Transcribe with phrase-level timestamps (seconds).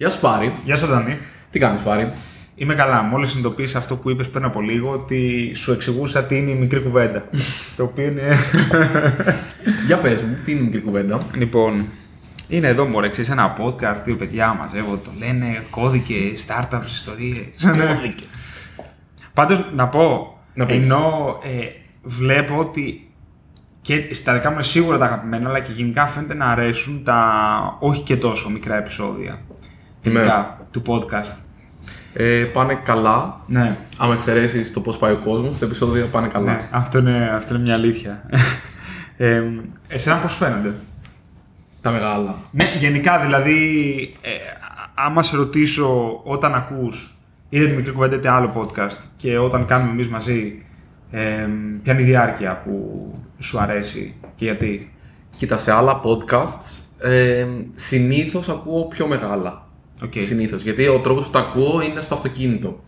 [0.00, 0.54] Γεια σου Πάρη.
[0.64, 1.18] Γεια σου, Δανή.
[1.50, 2.12] Τι κάνεις Πάρη;
[2.54, 3.02] Είμαι καλά.
[3.02, 6.80] Μόλις συνειδητοποίησα αυτό που είπες πριν από λίγο, ότι σου εξηγούσα τι είναι η μικρή
[6.80, 7.24] κουβέντα.
[7.76, 8.36] το οποίο είναι.
[9.86, 11.84] Για πες μου, τι είναι η μικρή κουβέντα; λοιπόν,
[12.48, 17.46] είναι εδώ μου ξέρεις ένα podcast, δύο παιδιά μαζεύω, το λένε κώδικες, startups, ιστορίες.
[17.62, 18.34] Κώδικες.
[19.34, 20.84] Πάντως να πω, Να πεις.
[20.84, 21.66] ενώ ε,
[22.02, 23.10] βλέπω ότι
[23.80, 27.76] και στα δικά μου είναι σίγουρα τα αγαπημένα, αλλά και γενικά φαίνεται να αρέσουν τα
[27.80, 29.40] όχι και τόσο μικρά επεισόδια
[30.02, 31.36] τελικά του podcast.
[32.12, 33.40] Ε, πάνε καλά.
[33.46, 33.76] Ναι.
[33.98, 36.52] Άμα εξαιρέσεις το πώς πάει ο κόσμος, τα επεισόδια πάνε καλά.
[36.52, 38.22] Ναι, αυτό είναι, αυτό είναι μια αλήθεια.
[39.16, 39.42] ε,
[39.88, 40.74] εσένα πώς φαίνονται;
[41.80, 42.34] Τα μεγάλα.
[42.50, 43.58] Ναι, γενικά δηλαδή,
[44.20, 47.14] ε, α- άμα σε ρωτήσω όταν ακούς
[47.48, 50.62] είτε τη μικρή κουβέντα είτε άλλο podcast και όταν κάνουμε εμείς μαζί,
[51.10, 51.46] ε,
[51.82, 54.92] ποια είναι η διάρκεια που σου αρέσει και γιατί;
[55.36, 59.68] Κοίτα, σε άλλα podcasts ε, συνήθως ακούω πιο μεγάλα.
[60.04, 60.12] Οκ.
[60.16, 62.80] Συνήθως, γιατί ο τρόπος που τα ακούω είναι στο αυτοκίνητο.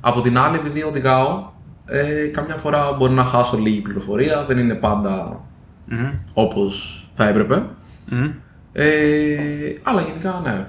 [0.00, 1.50] Από την άλλη, επειδή οδηγάω,
[1.86, 5.44] ε, καμιά φορά μπορεί να χάσω λίγη πληροφορία, δεν είναι πάντα
[5.86, 6.10] Μμμ.
[6.32, 7.62] όπως θα έπρεπε.
[8.10, 8.30] Μμμ.
[8.72, 10.66] Ε, αλλά γενικά ναι.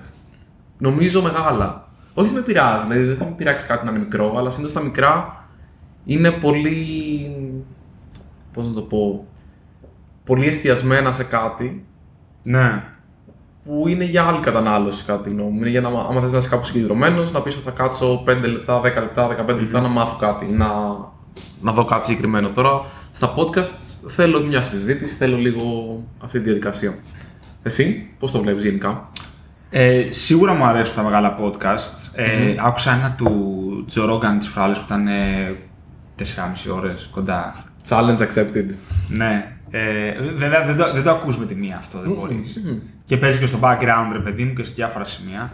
[0.78, 1.88] Νομίζω μεγάλα.
[2.14, 4.73] Όχι δεν με πειράζει, δηλαδή δεν θα με πειράξει κάτι να είναι μικρό, αλλά συνήθως
[4.73, 5.45] τα μικρά
[6.06, 7.32] είναι πολύ.
[8.54, 9.28] Πώς να το πω.
[10.23, 11.86] Πολύ εστιασμένα σε κάτι
[12.44, 12.84] Ναι.
[13.68, 15.58] Που είναι για άλλη κατανάλωση, κατά τη γνώμη μου.
[15.60, 18.42] Είναι για να, άμα θες να είσαι κάπου συγκεντρωμένος, να πεις ότι θα κάτσω 5
[18.42, 20.68] λεπτά, 10 λεπτά, 15 λεπτά να μάθω κάτι, να,
[21.62, 22.50] να δω κάτι συγκεκριμένο.
[22.50, 25.64] Τώρα στα podcasts θέλω μια συζήτηση, θέλω λίγο
[26.23, 26.98] αυτή τη διαδικασία.
[27.64, 29.10] Εσύ, πώς το βλέπεις γενικά;
[29.70, 32.12] Ε, σίγουρα μου αρέσουν τα μεγάλα podcasts.
[32.14, 35.56] Ε, Άκουσα ένα του Τζο Ρόγκαν τις προάλλες που ήταν ε,
[36.20, 37.56] 4,5 ώρες κοντά.
[37.90, 38.66] Challenge accepted.
[39.08, 39.57] Ναι.
[39.70, 42.62] Ε, βέβαια δεν το, δεν το ακούς με τη μία αυτό, δεν μπορείς.
[43.06, 45.52] Και παίζει και στο background, ρε παιδί μου, και σε διάφορα σημεία.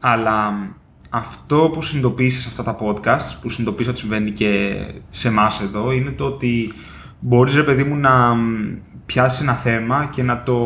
[0.00, 0.66] Αλλά μ,
[1.10, 4.76] αυτό που συνειδητοποίησα σε αυτά τα podcasts, που συνειδητοποίησα ότι συμβαίνει και
[5.10, 6.72] σε εμάς εδώ, είναι το ότι
[7.20, 10.56] μπορείς, ρε παιδί μου, να μ, πιάσεις ένα θέμα και να το...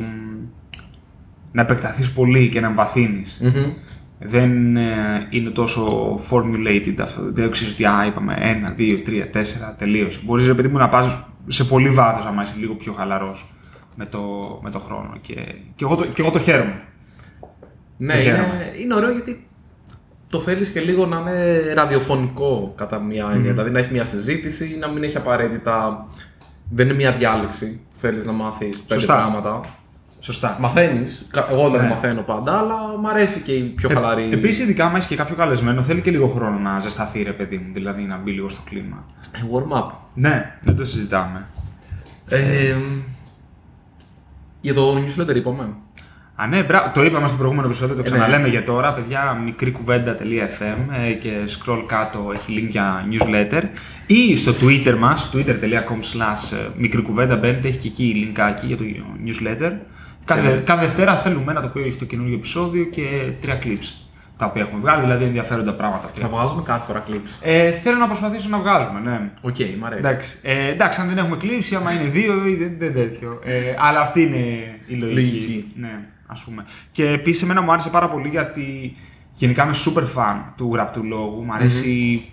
[0.00, 0.38] μ,
[1.52, 3.38] να επεκταθείς πολύ και να εμβαθύνεις.
[3.40, 3.72] Μμμ.
[4.22, 7.32] Δεν ε, είναι τόσο formulated αυτό.
[7.32, 10.20] Δεν ξέρει ότι α, είπαμε ένα, δύο, τρία, τέσσερα, τελείωσε.
[10.24, 13.52] Μπορείς ρε παιδί μου να πας σε πολύ βάθος, άμα είσαι λίγο πιο χαλαρός
[13.96, 14.20] με το,
[14.62, 15.16] με το χρόνο.
[15.20, 15.34] Και,
[15.74, 16.82] και, εγώ το, και εγώ το χαίρομαι.
[17.96, 18.72] Ναι, Το είναι, χαίρομαι.
[18.82, 19.48] είναι ωραίο γιατί
[20.28, 23.50] το θέλεις και λίγο να είναι ραδιοφωνικό κατά μία έννοια.
[23.50, 26.06] Δηλαδή να έχει μια συζήτηση, να μην έχει απαραίτητα.
[26.70, 29.14] Δεν είναι μια διάλεξη που θέλεις να μάθεις πέντε Σωστά.
[29.16, 29.78] πράγματα.
[30.22, 30.56] Σωστά.
[30.60, 31.26] Μαθαίνεις.
[31.50, 31.92] Εγώ δηλαδή Ναι.
[31.92, 34.28] μαθαίνω πάντα, αλλά μου αρέσει και η πιο χαλαρή.
[34.32, 37.56] Επίσης, ειδικά άμα έχει και κάποιο καλεσμένο, θέλει και λίγο χρόνο να ζεσταθεί, ρε παιδί
[37.56, 39.04] μου, δηλαδή να μπει λίγο στο κλίμα.
[39.32, 39.90] Ε, Warm up.
[40.14, 41.46] Ναι, δεν το συζητάμε.
[42.28, 42.76] Ε,
[44.60, 45.68] για το newsletter είπαμε.
[46.34, 46.90] Α, ναι, μπρά...
[46.90, 48.08] το είπαμε στο προηγούμενο επεισόδιο, το ναι.
[48.08, 48.92] ξαναλέμε για τώρα.
[48.94, 49.74] Παιδιά, μικρή
[51.06, 53.62] ε, και scroll κάτω έχει link για newsletter.
[54.06, 58.76] Ή στο Twitter μας, twitter.com slash ε, μικρή κουβέντα, μπαίνετε, έχει και εκεί linkάκι για
[58.76, 58.84] το
[59.26, 59.72] newsletter.
[60.34, 60.60] Κάθε, Ναι.
[60.60, 63.02] κάθε Δευτέρα στέλνουμε ένα το οποίο έχει το καινούργιο επεισόδιο και
[63.40, 63.92] τρία clips
[64.36, 66.06] τα οποία έχουμε βγάλει, δηλαδή ενδιαφέροντα πράγματα.
[66.06, 66.30] Θα πλέον.
[66.30, 67.28] βγάζουμε κάθε φορά clips.
[67.40, 69.30] Ε, θέλω να προσπαθήσω να βγάζουμε, ναι.
[69.40, 69.98] Οκ, μ' αρέσει.
[70.00, 73.38] Εντάξει, ε, εντάξει, αν δεν έχουμε clips ή, άμα είναι δύο ή δεν, δεν τέτοιο.
[73.44, 74.36] Ε, αλλά αυτή είναι
[74.86, 75.14] η λογική.
[75.14, 75.66] Λογική.
[75.76, 76.64] Ναι, ας πούμε.
[76.92, 78.96] Και επίσης, εμένα μου άρεσε πάρα πολύ γιατί
[79.32, 81.42] γενικά είμαι super fan του γραπτού λόγου.
[81.44, 82.24] Μου αρέσει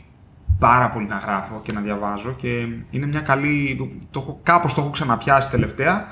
[0.59, 2.47] πάρα πολύ να γράφω και να διαβάζω και
[2.89, 3.75] είναι μια καλή.
[3.77, 6.07] Το, το, έχω- κάπως το έχω ξαναπιάσει τελευταία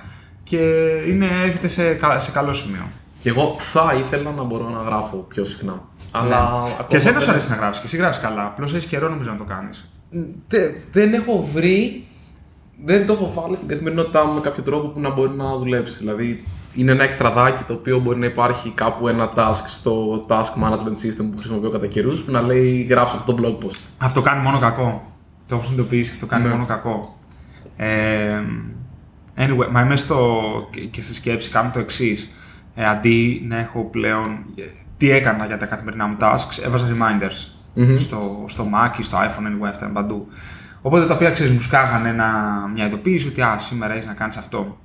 [0.49, 0.57] και
[1.09, 2.87] είναι, έρχεται σε, κα- σε καλό σημείο.
[3.19, 5.81] Και εγώ θα ήθελα να μπορώ να γράφω πιο συχνά.
[6.11, 6.85] Αλλά ακόμα Ναι.
[6.87, 8.45] και εσένα σου δεν- αρέσει να γράφεις και εσύ γράφεις καλά.
[8.45, 9.89] Απλώς έχεις καιρό νομίζω να το κάνεις.
[10.47, 12.03] Τε- δεν έχω βρει.
[12.85, 15.97] Δεν το έχω βάλει στην καθημερινότητά μου με κάποιο τρόπο που να μπορεί να δουλέψει.
[15.97, 16.43] Δηλαδή,
[16.75, 21.25] είναι ένα εξτραδάκι το οποίο μπορεί να υπάρχει κάπου ένα task στο task management system
[21.31, 23.79] που χρησιμοποιώ κατά καιρούς που να λέει γράψε αυτό το blog post.
[23.97, 25.01] Αυτό κάνει μόνο κακό.
[25.47, 26.49] Το έχω συνειδητοποιήσει, αυτό κάνει Ναι.
[26.49, 27.17] μόνο κακό.
[27.77, 28.41] Ε,
[29.37, 30.41] anyway, μα είμαι στο,
[30.71, 32.29] και, και στη σκέψη κάνω το εξής.
[32.75, 34.25] Ε, αντί να έχω πλέον.
[34.55, 34.61] ε,
[34.97, 37.97] Τι έκανα για τα καθημερινά μου tasks, έβαζα reminders Μμμ.
[37.97, 40.27] στο, στο Mac ή στο iPhone, anyway, αυτά είναι παντού.
[40.81, 42.29] Οπότε τα οποία ξέρεις, μου σκάγανε ένα,
[42.73, 44.77] μια ειδοποίηση ότι α, σήμερα έχεις να κάνεις αυτό.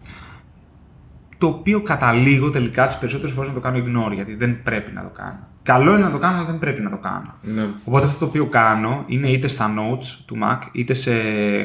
[1.38, 5.02] Το οποίο καταλήγω τελικά τις περισσότερες φορές να το κάνω ignore γιατί δεν πρέπει να
[5.02, 5.38] το κάνω.
[5.62, 7.34] Καλό είναι να το κάνω, αλλά δεν πρέπει να το κάνω.
[7.42, 7.66] Ναι.
[7.84, 11.12] Οπότε αυτό το οποίο κάνω είναι είτε στα notes του Mac, είτε σε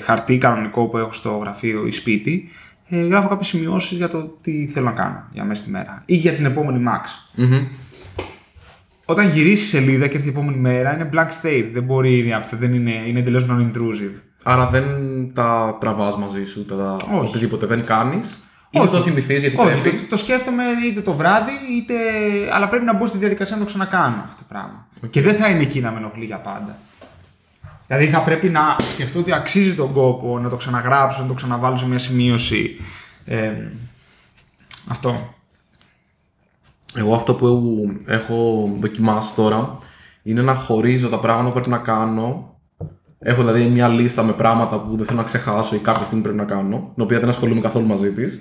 [0.04, 2.50] χαρτί κανονικό που έχω στο γραφείο ή σπίτι,
[2.88, 6.16] ε, γράφω κάποιες σημειώσεις για το τι θέλω να κάνω για μέσα στη μέρα ή
[6.16, 7.08] για την επόμενη Max.
[7.36, 7.66] Μμμ.
[9.06, 11.70] Όταν γυρίσεις σελίδα και έρθει η επόμενη μέρα είναι blank state.
[11.74, 14.22] Δεν μπορεί αυτό, δεν είναι, είναι εντελώς non-intrusive.
[14.44, 14.84] Άρα δεν
[15.34, 17.28] τα τραβάς μαζί σου, τα Όχι.
[17.28, 18.40] οτιδήποτε δεν κάνεις.
[18.70, 18.96] Είτε Όχι.
[18.96, 20.02] το θυμηθείς γιατί Όχι, πρέπει.
[20.02, 21.94] το, το σκέφτομαι είτε το βράδυ, είτε.
[22.52, 24.88] Αλλά πρέπει να μπω στη διαδικασία να το ξανακάνω αυτό το πράγμα.
[25.10, 26.78] Και δεν θα είναι εκεί να με ενοχλεί για πάντα.
[27.88, 31.76] Δηλαδή θα πρέπει να σκεφτώ ότι αξίζει τον κόπο να το ξαναγράψω, να το ξαναβάλω
[31.76, 32.76] σε μια σημείωση.
[33.26, 33.52] Ε,
[34.88, 35.34] αυτό.
[36.96, 37.72] Εγώ αυτό που
[38.06, 39.78] έχω δοκιμάσει τώρα
[40.24, 42.54] είναι να χωρίζω τα πράγματα που πρέπει να κάνω.
[43.20, 46.38] Έχω δηλαδή μια λίστα με πράγματα που δεν θέλω να ξεχάσω ή κάποια στιγμή πρέπει
[46.38, 48.40] να κάνω, την οποία δεν ασχολούμαι καθόλου μαζί της.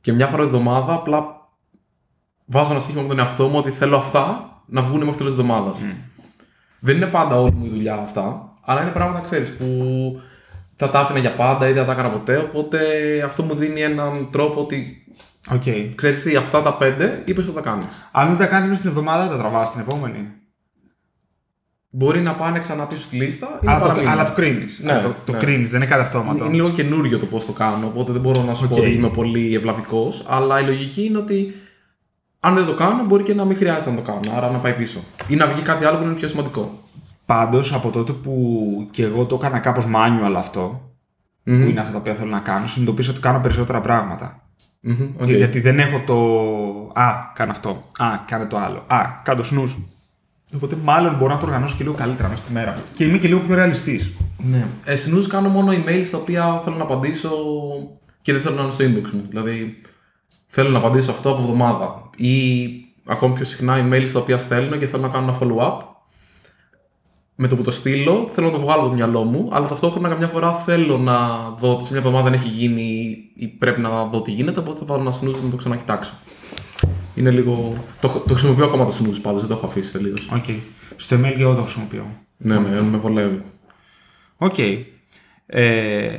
[0.00, 1.48] Και μια φορά τη εβδομάδα απλά
[2.46, 5.40] βάζω ένα στοίχημα με τον εαυτό μου ότι θέλω αυτά να βγουν μέχρι τέλος της
[5.40, 5.78] εβδομάδας.
[6.80, 9.66] Δεν είναι πάντα όλη μου η δουλειά αυτά, αλλά είναι πράγματα ξέρεις που
[10.76, 12.36] θα τα άφηνα για πάντα ή δεν θα τα έκανα ποτέ.
[12.36, 12.78] Οπότε
[13.24, 15.04] αυτό μου δίνει έναν τρόπο ότι
[15.52, 15.62] Οκ.
[15.94, 17.86] ξέρεις τι, αυτά τα πέντε είπες ότι θα τα κάνεις.
[18.12, 20.28] Αν δεν τα κάνεις μέσα στην εβδομάδα, δεν τα τραβάς την επόμενη.
[21.90, 24.12] Μπορεί να πάνε ξανά πίσω στη λίστα ή να Αλλά το, παραμείνουν.
[24.12, 24.80] αλλά το κρίνεις.
[24.82, 25.38] Ναι, το το ναι.
[25.38, 26.44] κρίνεις, δεν είναι κάτι αυτόματο.
[26.44, 28.80] Είναι λίγο καινούριο το πώς το κάνω, οπότε δεν μπορώ να σου πω Οκ.
[28.80, 30.24] ότι είμαι πολύ ευλαβικός.
[30.28, 31.54] Αλλά η λογική είναι ότι
[32.40, 34.72] αν δεν το κάνω, μπορεί και να μην χρειάζεται να το κάνω, άρα να πάει
[34.72, 35.00] πίσω.
[35.28, 36.82] Ή να βγει κάτι άλλο που είναι πιο σημαντικό.
[37.26, 40.90] Πάντως από τότε που και εγώ το έκανα κάπως manual αυτό,
[41.44, 44.40] που είναι αυτά τα οποία θέλω να κάνω, συνειδητοποίησα ότι κάνω περισσότερα πράγματα.
[44.80, 45.26] Μμμ, οκ.
[45.26, 46.14] Και- Γιατί δεν έχω το.
[47.00, 47.84] Α, κάνω αυτό.
[47.98, 48.84] Α, κάνε το άλλο.
[48.86, 49.76] Α, κάνω το snooze.
[50.54, 52.82] Οπότε μάλλον μπορώ να το οργανώσω και λίγο καλύτερα μέσα στη μέρα μου.
[52.92, 54.12] Και είμαι και λίγο πιο ρεαλιστής.
[54.38, 54.66] Ναι.
[54.84, 57.30] Ε, συνήθως κάνω μόνο email στα οποία θέλω να απαντήσω
[58.22, 59.22] και δεν θέλω να είναι στο inbox μου.
[59.28, 59.80] Δηλαδή,
[60.46, 62.10] θέλω να απαντήσω αυτό από εβδομάδα.
[62.16, 62.66] Ή
[63.06, 65.78] ακόμη πιο συχνά email στα οποία στέλνω και θέλω να κάνω ένα follow-up.
[67.38, 70.08] Με το που το στείλω, θέλω να το βγάλω από το μυαλό μου, αλλά ταυτόχρονα
[70.08, 71.28] καμιά φορά θέλω να
[71.58, 74.78] δω ότι σε μια εβδομάδα δεν έχει γίνει ή πρέπει να δω τι γίνεται, οπότε
[74.78, 76.14] θα βάλω ένα snooze να το ξανακοιτάξω.
[77.14, 77.72] Είναι λίγο.
[78.00, 80.30] Το, το χρησιμοποιώ ακόμα το snooze πάντως, δεν το έχω αφήσει τελείως.
[80.34, 80.44] Οκ.
[80.96, 82.06] Στο email και εγώ το χρησιμοποιώ.
[82.36, 83.42] Ναι, ναι, με βολεύει.
[84.36, 84.54] Οκ.
[85.46, 86.18] Ε,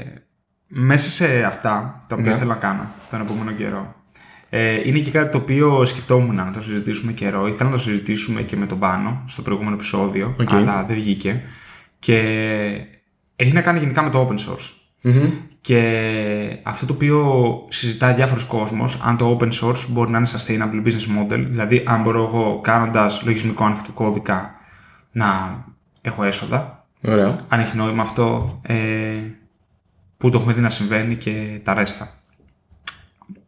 [0.68, 2.38] μέσα σε αυτά τα οποία Ναι.
[2.38, 3.96] θέλω να κάνω τον επόμενο καιρό.
[4.50, 7.48] Ε, είναι και κάτι το οποίο σκεφτόμουν να το συζητήσουμε καιρό.
[7.48, 10.54] Ήθελα να το συζητήσουμε και με τον Πάνο στο προηγούμενο επεισόδιο, Οκ.
[10.54, 11.42] αλλά δεν βγήκε.
[12.00, 12.18] Και
[13.36, 14.72] έχει να κάνει γενικά με το open source.
[15.02, 15.30] Μμμ.
[15.62, 20.88] Και αυτό το οποίο συζητάει διάφορος κόσμος, αν το open source μπορεί να είναι sustainable
[20.88, 24.52] business model, δηλαδή αν μπορώ εγώ κάνοντας λογισμικό ανοιχτό κώδικα
[25.12, 25.64] να
[26.02, 27.36] έχω έσοδα, Ωραία.
[27.48, 28.76] αν έχει νόημα αυτό, ε,
[30.18, 32.12] που το έχουμε δει να συμβαίνει και τα ρέστα.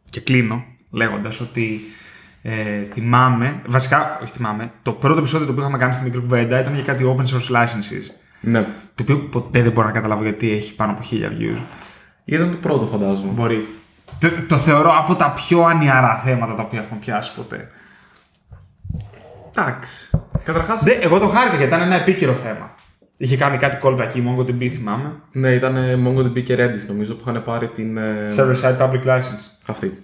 [0.04, 1.80] Και κλείνω λέγοντας ότι
[2.42, 6.60] ε, θυμάμαι, βασικά, όχι θυμάμαι, το πρώτο επεισόδιο το οποίο είχαμε κάνει στην μικρή κουβέντα
[6.60, 8.04] ήταν για κάτι open source licenses,
[8.40, 8.60] Ναι.
[8.94, 11.58] το οποίο ποτέ δεν μπορώ να καταλάβω γιατί έχει πάνω από 1000 views.
[12.24, 13.30] Ήταν το πρώτο, φαντάζομαι.
[13.32, 13.66] Μπορεί.
[14.18, 17.68] Το, το θεωρώ από τα πιο ανιαρά θέματα τα οποία έχουμε πιάσει ποτέ.
[19.56, 20.10] Εντάξει.
[20.44, 20.76] Καταρχά.
[20.76, 22.74] Δε, εγώ το χάρηκα γιατί ήταν ένα επίκαιρο θέμα.
[23.16, 25.12] Είχε κάνει κάτι callback εκεί, MongoDB θυμάμαι.
[25.32, 25.76] Ναι, ήταν
[26.06, 27.96] MongoDB και Redis νομίζω που είχαν πάρει την.
[27.96, 29.44] ε, Server side public license.
[29.66, 30.02] αυτή.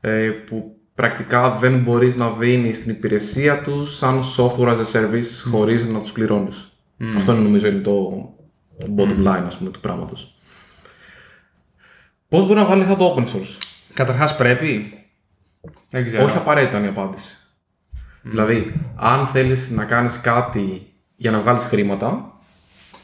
[0.00, 5.50] Ε, που πρακτικά δεν μπορείς να δίνεις την υπηρεσία τους σαν software as a service
[5.50, 6.72] χωρίς να τους πληρώνεις.
[7.16, 8.10] Αυτό είναι, νομίζω είναι το,
[8.78, 10.34] το bottom line ας πούμε, του πράγματος.
[12.28, 13.58] Πώς μπορεί να βάλει αυτό το open source;
[13.94, 14.92] Καταρχάς πρέπει;
[15.90, 16.24] Δεν ξέρω.
[16.24, 17.36] Όχι απαραίτητα είναι η απάντηση.
[18.22, 22.32] Δηλαδή, αν θέλεις να κάνεις κάτι για να βγάλεις χρήματα,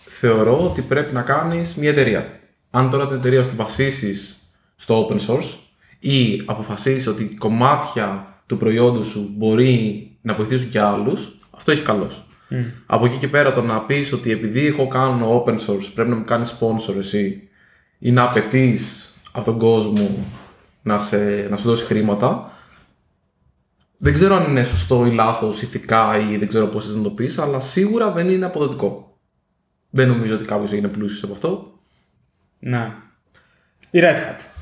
[0.04, 2.40] θεωρώ ότι πρέπει να κάνεις μια εταιρεία.
[2.70, 4.38] Αν τώρα την εταιρεία σου τη βασίσεις
[4.74, 5.67] στο open source
[5.98, 12.22] ή αποφασίσεις ότι κομμάτια του προϊόντος σου μπορεί να βοηθήσουν και άλλους, αυτό έχει καλώς.
[12.86, 16.16] Από εκεί και πέρα το να πεις ότι επειδή εγώ κάνω open source πρέπει να
[16.16, 17.48] μου κάνεις sponsor εσύ
[17.98, 20.26] ή να απαιτείς από τον κόσμο
[20.82, 22.52] να, σε, να σου δώσει χρήματα,
[23.98, 27.38] δεν ξέρω αν είναι σωστό ή λάθος ηθικά ή δεν ξέρω πώς να το πεις,
[27.38, 29.18] αλλά σίγουρα δεν είναι αποδοτικό.
[29.90, 31.72] Δεν νομίζω ότι κάποιος έγινε πλούσιος από αυτό.
[32.58, 32.92] Ναι.
[33.90, 34.57] Η Red Hat.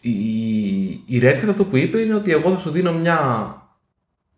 [0.00, 3.52] Η, η Red Hat αυτό που είπε είναι ότι εγώ θα σου δίνω μια.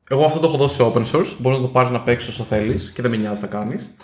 [0.09, 1.37] Εγώ αυτό το έχω δώσει σε open source.
[1.39, 3.95] Μπορείς να το πάρεις να παίξεις όσο θέλεις και δεν με νοιάζει να κάνεις.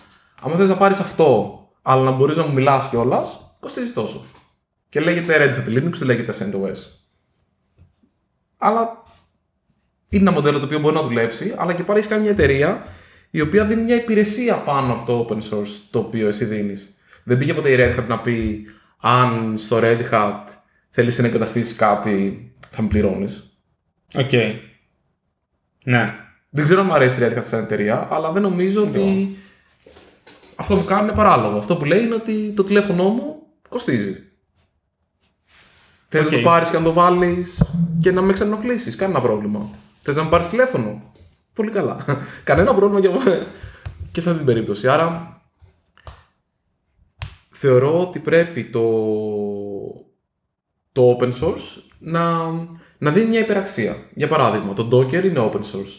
[0.42, 4.24] Αν θες να πάρεις αυτό, αλλά να μπορείς να μου μιλάς κιόλας, κοστίζει τόσο.
[4.88, 6.76] Και λέγεται Red Hat Linux, δεν λέγεται CentOS.
[8.58, 9.02] Αλλά
[10.08, 12.86] είναι ένα μοντέλο το οποίο μπορεί να δουλέψει, αλλά και πάλι έχει κάνει μια εταιρεία
[13.30, 16.94] η οποία δίνει μια υπηρεσία πάνω από το open source το οποίο εσύ δίνεις.
[17.24, 18.66] Δεν πήγε ποτέ η Red Hat να πει
[19.00, 20.42] αν στο Red Hat
[20.96, 23.58] θέλεις να εγκαταστήσεις κάτι, θα με πληρώνεις.
[24.14, 24.32] Οκ.
[25.84, 26.14] Ναι.
[26.50, 29.36] Δεν ξέρω αν μου αρέσει η Red Hat σαν εταιρεία, αλλά δεν νομίζω ότι
[30.54, 31.58] αυτό που κάνουν είναι παράλογο.
[31.58, 34.14] Αυτό που λέει είναι ότι το τηλέφωνό μου κοστίζει.
[36.08, 36.30] Θες Οκ.
[36.30, 37.62] να το πάρεις και να το βάλεις
[38.00, 38.96] και να μη με ενοχλήσεις.
[38.96, 39.68] Κανένα πρόβλημα.
[40.00, 41.12] Θες να μου πάρεις τηλέφωνο.
[41.52, 42.04] Πολύ καλά.
[42.44, 43.46] Κανένα πρόβλημα για...
[44.12, 44.88] και σε αυτή την περίπτωση.
[44.88, 45.40] Άρα
[47.50, 48.80] θεωρώ ότι πρέπει το,
[50.96, 52.50] το open source να,
[52.98, 53.96] να δίνει μια υπεραξία.
[54.14, 55.94] Για παράδειγμα, το Docker είναι open source.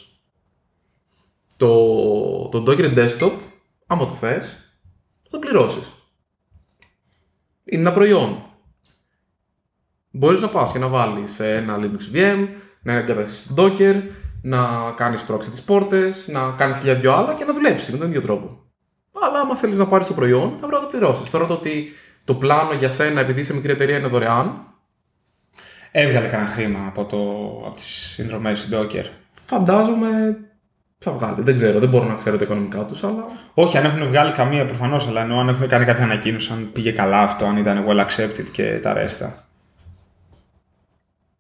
[1.58, 3.32] Το, το Docker desktop,
[3.88, 4.48] άμα το θες,
[5.24, 5.92] θα το πληρώσεις.
[7.64, 8.46] Είναι ένα προϊόν.
[10.12, 12.48] Μπορείς να πας και να βάλεις ένα Linux VM,
[12.82, 14.02] να εγκαταστήσεις το Docker,
[14.42, 18.08] να κάνεις πρόξη τις πόρτες, να κάνεις χιλιά δυο άλλα και να δουλέψεις με τον
[18.08, 18.62] ίδιο τρόπο.
[19.22, 21.30] Αλλά άμα θέλεις να πάρεις το προϊόν, θα πρέπει να το πληρώσεις.
[21.30, 21.88] Τώρα το ότι
[22.26, 24.68] το πλάνο για σένα, επειδή είσαι μικρή εταιρεία, είναι δωρεάν,
[25.92, 27.18] Έβγαλε κανένα χρήμα από, το,
[27.68, 29.06] από τις συνδρομές Docker.
[29.32, 30.38] φαντάζομαι
[31.00, 31.42] θα βγάλει.
[31.42, 34.66] Δεν ξέρω, δεν μπορώ να ξέρω τα οικονομικά τους, αλλά Όχι, αν έχουν βγάλει καμία
[34.66, 38.06] προφανώς, αλλά εννοώ αν έχουν κάνει κάποια ανακοίνωση, αν πήγε καλά αυτό, αν ήταν well
[38.06, 39.48] accepted και τα ρέστα.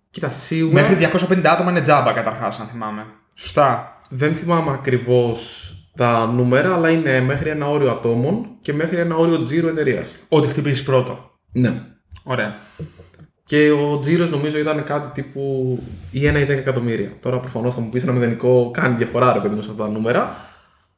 [0.09, 3.05] κοίτα σίγουρα Μέχρι 250 άτομα είναι τζάμπα καταρχάς, αν θυμάμαι.
[3.33, 3.99] Σωστά.
[4.09, 9.41] δεν θυμάμαι ακριβώς τα νούμερα, αλλά είναι μέχρι ένα όριο ατόμων και μέχρι ένα όριο
[9.41, 10.15] τζίρου εταιρείας.
[10.29, 11.31] Ό,τι χτυπήσεις πρώτο.
[11.51, 11.81] Ναι.
[12.23, 12.55] Ωραία.
[13.47, 15.79] Και ο τζίρος νομίζω ήταν κάτι τύπου
[16.11, 17.11] ή 1 ή 10 εκατομμύρια.
[17.19, 19.89] Τώρα προφανώς θα μου πεις ένα μηδενικό κάνει διαφορά ρε παιδί μου σε αυτά τα
[19.89, 20.35] νούμερα.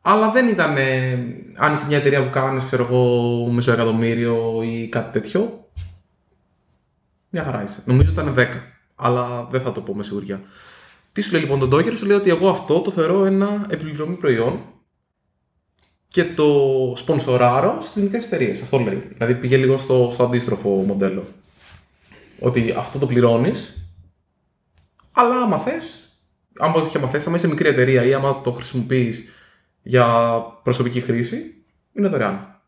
[0.02, 0.78] Αλλά δεν ήταν.
[0.78, 1.12] ε,
[1.56, 5.70] αν είσαι μια εταιρεία που κάνεις, ξέρω εγώ, μισό εκατομμύριο ή κάτι τέτοιο.
[7.30, 7.82] Μια χαρά είσαι.
[7.86, 8.46] Νομίζω ήταν 10.
[8.96, 10.42] Αλλά δεν θα το πω με σιγουριά.
[11.12, 14.16] Τι σου λέει λοιπόν το Docker, σου λέει ότι εγώ αυτό το θεωρώ ένα επιπληρωμή
[14.16, 14.60] προϊόν
[16.08, 16.48] και το
[16.96, 18.62] σπονσοράρω στις μικρές εταιρείες.
[18.62, 19.08] Αυτό λέει.
[19.14, 21.24] Δηλαδή πήγε λίγο στο, στο αντίστροφο μοντέλο.
[22.40, 23.78] Ότι αυτό το πληρώνεις,
[25.12, 26.10] αλλά άμα θες,
[26.60, 29.30] άμα όχι άμα θες, άμα είσαι μικρή εταιρεία ή άμα το χρησιμοποιείς
[29.82, 30.06] για
[30.64, 32.62] προσωπική χρήση, είναι δωρεάν.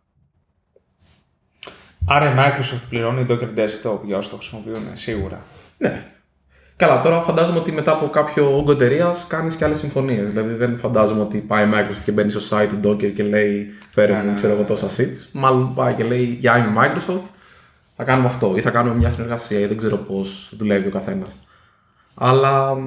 [2.06, 5.42] Άρα η Microsoft πληρώνει Docker Desktop για όσοι το χρησιμοποιούν, σίγουρα.
[5.78, 6.06] Ναι.
[6.76, 10.30] Καλά, τώρα φαντάζομαι ότι μετά από κάποιο όγκο εταιρείας κάνεις και άλλες συμφωνίες.
[10.32, 13.74] Δηλαδή δεν φαντάζομαι ότι πάει η Microsoft και μπαίνει στο site του Docker και λέει
[13.92, 15.30] φέρε Ναι, μου ναι, ξέρω εγώ τόσα seats.
[15.32, 17.26] Μάλλον πάει και λέει Γεια είμαι Microsoft,
[18.02, 21.40] θα κάνουμε αυτό ή θα κάνουμε μια συνεργασία ή δεν ξέρω πώς δουλεύει ο καθένας.
[22.14, 22.78] Αλλά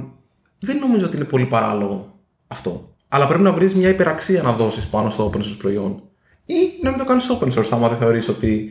[0.59, 2.95] δεν νομίζω ότι είναι πολύ παράλογο αυτό.
[3.09, 6.03] Αλλά πρέπει να βρεις μια υπεραξία να δώσεις πάνω στο open source προϊόν.
[6.45, 8.71] Ή να μην το κάνεις open source, άμα δεν θεωρείς ότι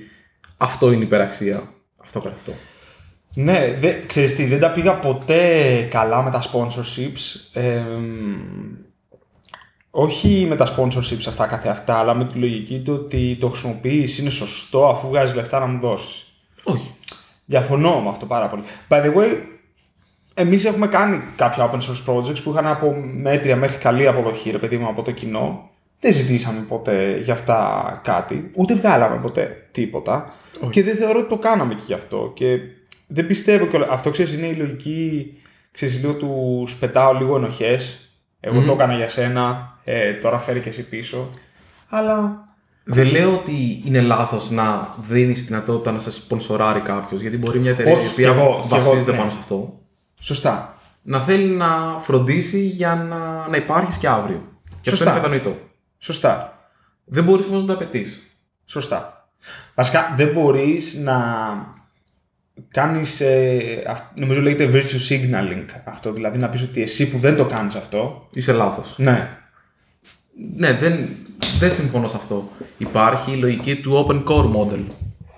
[0.57, 1.63] αυτό είναι υπεραξία.
[2.03, 2.51] Αυτό καθ' αυτό.
[3.33, 7.59] Ναι, δε, ξέρεις τι, δεν τα πήγα ποτέ καλά με τα sponsorships.
[7.61, 8.83] εμ,
[9.89, 14.17] όχι με τα sponsorships αυτά καθε αυτά, αλλά με τη λογική του ότι το χρησιμοποιείς
[14.17, 16.32] είναι σωστό αφού βγάζεις λεφτά να μου δώσεις.
[16.63, 16.95] Όχι.
[17.45, 18.63] Διαφωνώ με αυτό πάρα πολύ.
[18.89, 19.35] By the way,
[20.33, 24.57] εμείς έχουμε κάνει κάποια open source projects που είχαν από μέτρια μέχρι καλή αποδοχή, ρε
[24.57, 25.69] παιδί μου, από το κοινό.
[25.99, 30.33] Δεν ζητήσαμε ποτέ για αυτά κάτι, ούτε βγάλαμε ποτέ τίποτα.
[30.69, 32.31] Και δεν θεωρώ ότι το κάναμε και γι' αυτό.
[32.35, 32.57] Και
[33.07, 35.33] δεν πιστεύω και Αυτό ξέρεις, είναι η λογική.
[35.71, 38.09] Ξέρεις, λίγο του πετάω λίγο ενοχές.
[38.39, 41.29] Εγώ το έκανα για σένα, ε, τώρα φέρει και εσύ πίσω.
[41.89, 42.45] Αλλά
[42.83, 47.59] Δεν λέω ότι είναι λάθος να δίνεις τη δυνατότητα να σε σπονσοράρει κάποιος, γιατί μπορεί
[47.59, 49.17] μια εταιρεία Όχι, η οποία κι εγώ- κι εγώ, βασίζεται ναι.
[49.17, 49.79] πάνω σε αυτό
[50.19, 50.77] σωστά.
[51.01, 54.47] να θέλει να φροντίσει για να, να υπάρχεις και αύριο.
[54.69, 55.05] Και αυτό Σωστά.
[55.05, 55.57] είναι κατανοητό.
[55.97, 56.57] Σωστά.
[57.05, 58.37] Δεν μπορείς όμως να το απαιτείς.
[58.65, 59.27] Σωστά.
[59.75, 61.15] Βασικά δεν μπορείς να
[62.67, 67.35] κάνεις, ε, αυ- νομίζω λέγεται virtue signaling αυτό, δηλαδή να πεις ότι εσύ που δεν
[67.35, 68.95] το κάνεις αυτό, Είσαι λάθος.
[68.97, 69.37] ναι,
[70.55, 71.09] Ναι, δεν,
[71.59, 72.49] δεν συμφωνώ σε αυτό.
[72.77, 74.83] Υπάρχει η λογική του open core model,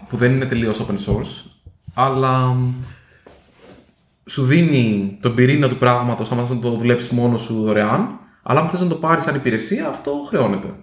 [0.08, 1.50] που δεν είναι τελείως open source,
[1.94, 2.74] αλλά μ,
[4.26, 8.60] σου δίνει τον πυρήνα του πράγματος άμα θες να το δουλέψεις μόνος σου δωρεάν, αλλά
[8.60, 10.76] αν θες να το πάρεις σαν υπηρεσία, αυτό χρεώνεται.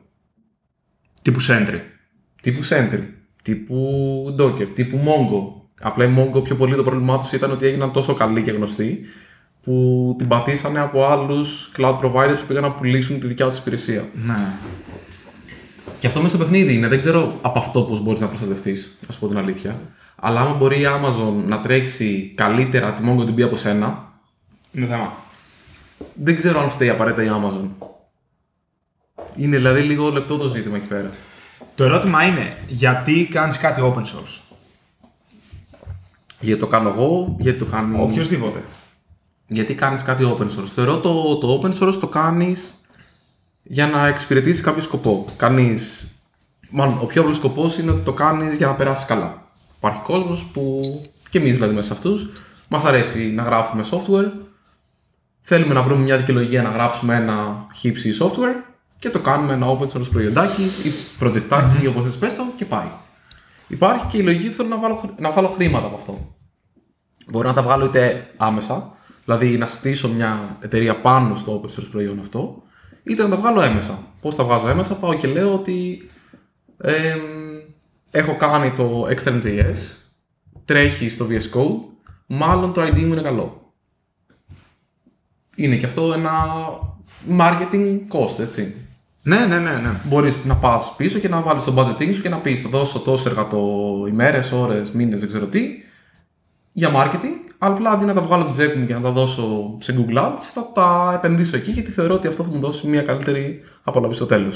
[1.22, 1.80] τύπου Sentry.
[2.42, 3.02] Τύπου Sentry,
[3.42, 5.60] τύπου Docker, τύπου Mongo.
[5.80, 9.00] Απλά η Mongo πιο πολύ το πρόβλημά τους ήταν ότι έγιναν τόσο καλοί και γνωστοί
[9.62, 14.08] που την πατήσανε από άλλους cloud providers που πήγαν να πουλήσουν τη δικιά τους υπηρεσία.
[14.12, 14.52] Ναι.
[16.02, 16.88] Και αυτό μέσα στο παιχνίδι είναι.
[16.88, 19.80] Δεν ξέρω από αυτό πώς μπορείς να προστατευτείς, να σου πω την αλήθεια.
[20.16, 24.12] Αλλά άμα μπορεί η Amazon να τρέξει καλύτερα τη MongoDB από σένα,
[24.72, 25.12] Είναι θέμα.
[26.14, 27.68] δεν ξέρω αν φταίει απαραίτητα η Amazon.
[29.36, 31.10] Είναι δηλαδή λίγο λεπτό το ζήτημα εκεί πέρα.
[31.74, 34.56] Το ερώτημα είναι, γιατί κάνεις κάτι open source;
[36.40, 38.00] Γιατί το κάνω εγώ, γιατί το κάνει.
[38.00, 38.64] Οποιοςδήποτε.
[39.46, 40.66] Γιατί κάνεις κάτι open source.
[40.74, 42.74] Θεωρώ το, το open source το κάνεις
[43.62, 45.24] για να εξυπηρετήσει κάποιο σκοπό.
[45.36, 45.78] Κάνει.
[46.70, 49.50] Μάλλον, ο πιο απλός σκοπός είναι ότι το κάνεις για να περάσεις καλά.
[49.76, 50.80] Υπάρχει κόσμος που.
[51.30, 52.30] και εμεί δηλαδή μέσα σε αυτούς.
[52.68, 54.30] Μας αρέσει να γράφουμε software.
[55.40, 59.88] Θέλουμε να βρούμε μια δικαιολογία να γράψουμε ένα χύψη software και το κάνουμε ένα open
[59.88, 60.90] source προϊοντάκι ή
[61.20, 62.86] projectάκι, όπως θες πες το, και πάει.
[63.68, 66.34] Υπάρχει και η λογική ότι θέλω να βάλω, χρ- να βγάλω χρήματα από αυτό.
[67.30, 68.92] Μπορώ να τα βγάλω είτε άμεσα,
[69.24, 72.62] δηλαδή να στήσω μια εταιρεία πάνω στο open source προϊόν αυτό,
[73.02, 73.98] είτε να τα βγάλω έμεσα.
[74.20, 76.08] Πώς τα βγάζω έμεσα, πάω και λέω ότι
[76.78, 77.20] εμ,
[78.10, 79.96] έχω κάνει το Extern.js,
[80.64, 81.80] τρέχει στο VS Code,
[82.26, 83.72] μάλλον το ID μου είναι καλό.
[85.56, 86.30] Είναι και αυτό ένα
[87.38, 88.74] marketing cost, έτσι.
[89.22, 89.70] Ναι, ναι, ναι.
[89.70, 90.00] ναι.
[90.04, 92.98] Μπορείς να πας πίσω και να βάλεις το budgeting σου και να πεις: Θα δώσω
[92.98, 95.68] τόσο εργατοημέρε, ώρες, μήνες, δεν ξέρω τι,
[96.72, 97.51] για marketing.
[97.64, 99.94] Αλλά απλά αντί να τα βγάλω από την τσέπη μου και να τα δώσω σε
[99.98, 103.62] Google Ads, θα τα επενδύσω εκεί γιατί θεωρώ ότι αυτό θα μου δώσει μια καλύτερη
[103.82, 104.52] απολαυή στο τελο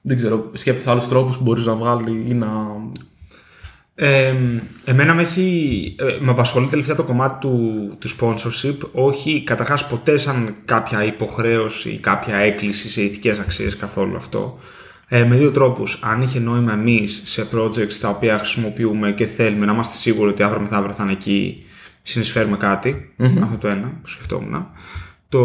[0.00, 2.48] Δεν ξέρω, σκέφτεσαι άλλους τρόπους που μπορείς να βγάλει ή να.
[3.94, 4.34] Ε,
[4.84, 10.16] εμένα με, έχει, ε, με απασχολεί τελευταία το κομμάτι του, του sponsorship, όχι καταρχάς ποτέ
[10.16, 14.58] σαν κάποια υποχρέωση ή κάποια έκκληση σε ηθικές αξίες καθόλου αυτό.
[15.08, 16.02] Ε, με δύο τρόπους.
[16.02, 20.42] Αν είχε νόημα εμείς σε projects τα οποία χρησιμοποιούμε και θέλουμε να είμαστε σίγουροι ότι
[20.42, 21.66] αύριο μεθαύριο θα είναι εκεί,
[22.02, 23.14] συνεισφέρουμε κάτι.
[23.42, 24.66] Αυτό το ένα που σκεφτόμουν.
[25.28, 25.42] Το,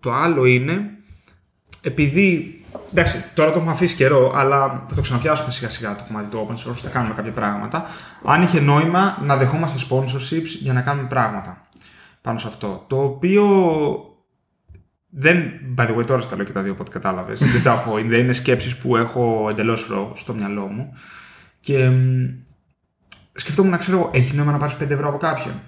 [0.00, 0.90] το άλλο είναι
[1.80, 2.60] επειδή.
[2.90, 6.46] Εντάξει, τώρα το έχουμε αφήσει καιρό, αλλά θα το ξαναπιάσουμε σιγά σιγά το κομμάτι του
[6.48, 7.86] open source, θα κάνουμε κάποια πράγματα.
[8.24, 11.66] Αν είχε νόημα να δεχόμαστε sponsorships για να κάνουμε πράγματα
[12.22, 12.84] πάνω σε αυτό.
[12.86, 13.44] Το οποίο
[15.18, 17.40] δεν, by the way, τώρα στα λέω και τα δύο από ό,τι κατάλαβες.
[17.52, 17.94] δεν τα έχω.
[17.94, 20.92] Δεν είναι σκέψεις που έχω εντελώς στο μυαλό μου.
[21.60, 21.90] Και
[23.32, 25.60] σκεφτόμουν να ξέρω, έχει νόημα να πάρεις 5 ευρώ από κάποιον;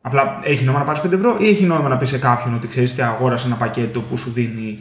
[0.00, 2.68] Απλά έχει νόημα να πάρεις 5 ευρώ ή έχει νόημα να πεις σε κάποιον ότι
[2.68, 4.78] ξέρεις τι αγόρασε ένα πακέτο που σου δίνει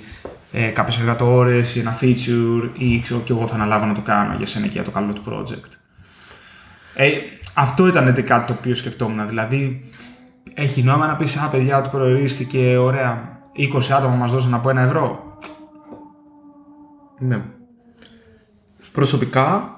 [0.52, 4.34] ε, κάποιες εργατόρες ή ένα feature ή ξέρω και εγώ θα αναλάβω να το κάνω
[4.38, 5.72] για σένα και για το καλό του project.
[6.96, 7.10] Ε,
[7.54, 9.28] αυτό ήταν κάτι το οποίο σκεφτόμουν.
[9.28, 9.90] Δηλαδή,
[10.54, 14.82] έχει νόημα να πεις: Α, παιδιά, του προορίστηκε, ωραία, 20 άτομα μας δώσαν από ένα
[14.82, 15.38] ευρώ.
[17.20, 17.44] Ναι.
[18.92, 19.70] Προσωπικά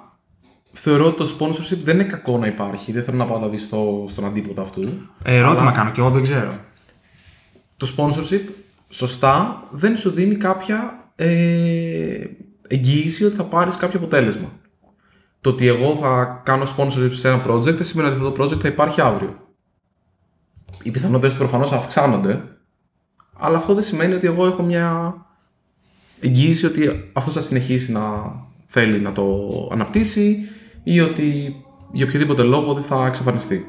[0.71, 2.91] θεωρώ ότι το sponsorship δεν είναι κακό να υπάρχει.
[2.91, 4.81] Δεν θέλω να πάω να δεις στο, στον αντίποτα αυτού.
[5.23, 6.53] Ε, ερώτημα κάνω και εγώ δεν ξέρω.
[7.77, 8.41] Το sponsorship
[8.89, 12.23] σωστά δεν σου δίνει κάποια ε,
[12.67, 14.51] εγγύηση ότι θα πάρεις κάποιο αποτέλεσμα.
[15.41, 18.59] Το ότι εγώ θα κάνω sponsorship σε ένα project δεν σημαίνει ότι αυτό το project
[18.59, 19.37] θα υπάρχει αύριο.
[20.83, 22.56] Οι πιθανότητες προφανώς αυξάνονται,
[23.39, 25.15] αλλά αυτό δεν σημαίνει ότι εγώ έχω μια
[26.19, 28.01] εγγύηση ότι αυτός θα συνεχίσει να
[28.65, 30.37] θέλει να το αναπτύσσει
[30.83, 31.55] ή ότι
[31.91, 33.65] για οποιοδήποτε λόγο δεν θα εξαφανιστεί.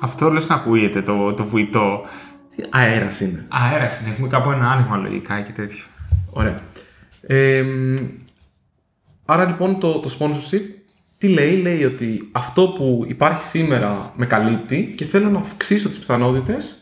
[0.00, 2.00] Αυτό λες να ακούγεται το, το βουητό.
[2.70, 3.46] Αέρας είναι.
[3.48, 4.10] Αέρας είναι.
[4.10, 5.84] Έχουμε κάπου ένα άνοιγμα λογικά και τέτοιο.
[6.30, 6.60] Ωραία.
[9.26, 10.62] άρα λοιπόν το, το sponsorship
[11.18, 15.98] τι λέει, λέει ότι αυτό που υπάρχει σήμερα με καλύπτει και θέλω να αυξήσω τις
[15.98, 16.79] πιθανότητες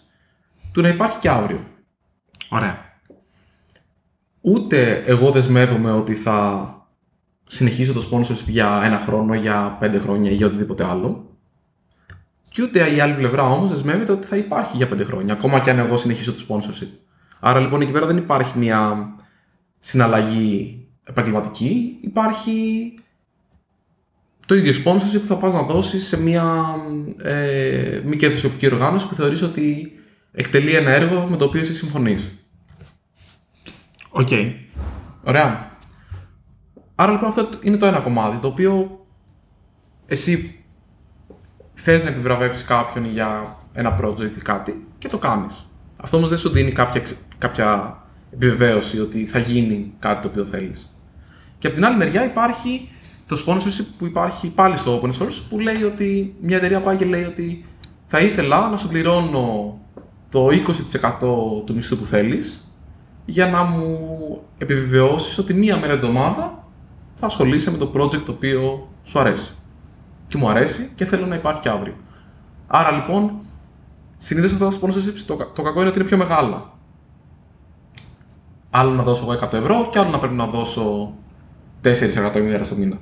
[0.72, 1.64] του να υπάρχει και αύριο.
[2.48, 2.87] Ωραία.
[4.40, 6.68] Ούτε εγώ δεσμεύομαι ότι θα
[7.46, 11.37] συνεχίσω το sponsorship για ένα χρόνο, για πέντε χρόνια ή για οτιδήποτε άλλο.
[12.48, 15.70] Και ούτε η άλλη πλευρά όμως δεσμεύεται ότι θα υπάρχει για πέντε χρόνια, ακόμα και
[15.70, 16.88] αν εγώ συνεχίσω το sponsorship.
[17.40, 19.09] Άρα λοιπόν εκεί πέρα δεν υπάρχει μια
[19.78, 22.94] συναλλαγή επαγγελματική, υπάρχει
[24.46, 26.76] το ίδιο sponsorship που θα πας να δώσεις σε μια
[27.22, 29.92] ε, μη κερδοσκοπική οργάνωση που θεωρείς ότι
[30.33, 32.33] εκτελεί ένα έργο με το οποίο εσύ συμφωνείς.
[34.11, 34.29] Οκ.
[35.23, 35.71] Ωραία.
[36.95, 39.05] Άρα λοιπόν αυτό είναι το ένα κομμάτι, το οποίο
[40.07, 40.64] εσύ
[41.73, 45.69] θες να επιβραβεύσεις κάποιον για ένα project ή κάτι και το κάνεις.
[45.97, 47.03] Αυτό όμως δεν σου δίνει κάποια,
[47.38, 47.99] κάποια
[48.33, 50.91] επιβεβαίωση ότι θα γίνει κάτι το οποίο θέλεις.
[51.59, 52.88] Και από την άλλη μεριά υπάρχει
[53.27, 57.05] το sponsorship που υπάρχει πάλι στο open source που λέει ότι μια εταιρεία πάει και
[57.05, 57.64] λέει ότι
[58.07, 59.78] θα ήθελα να σου πληρώνω
[60.29, 62.73] το 20% του μισθού που θέλεις
[63.25, 66.64] για να μου επιβεβαιώσεις ότι μία μέρα εβδομάδα
[67.14, 69.53] θα ασχολείσαι με το project το οποίο σου αρέσει.
[70.27, 71.95] Και μου αρέσει και θέλω να υπάρχει και αύριο.
[72.67, 73.33] Άρα λοιπόν,
[74.17, 76.73] συνήθως αυτά τα sponsorships το, το κακό είναι ότι είναι πιο μεγάλα.
[78.71, 81.14] Άλλο να δώσω εγώ 100 ευρώ και άλλο να πρέπει να δώσω
[81.83, 82.99] 4 ημέρα στο μήνα.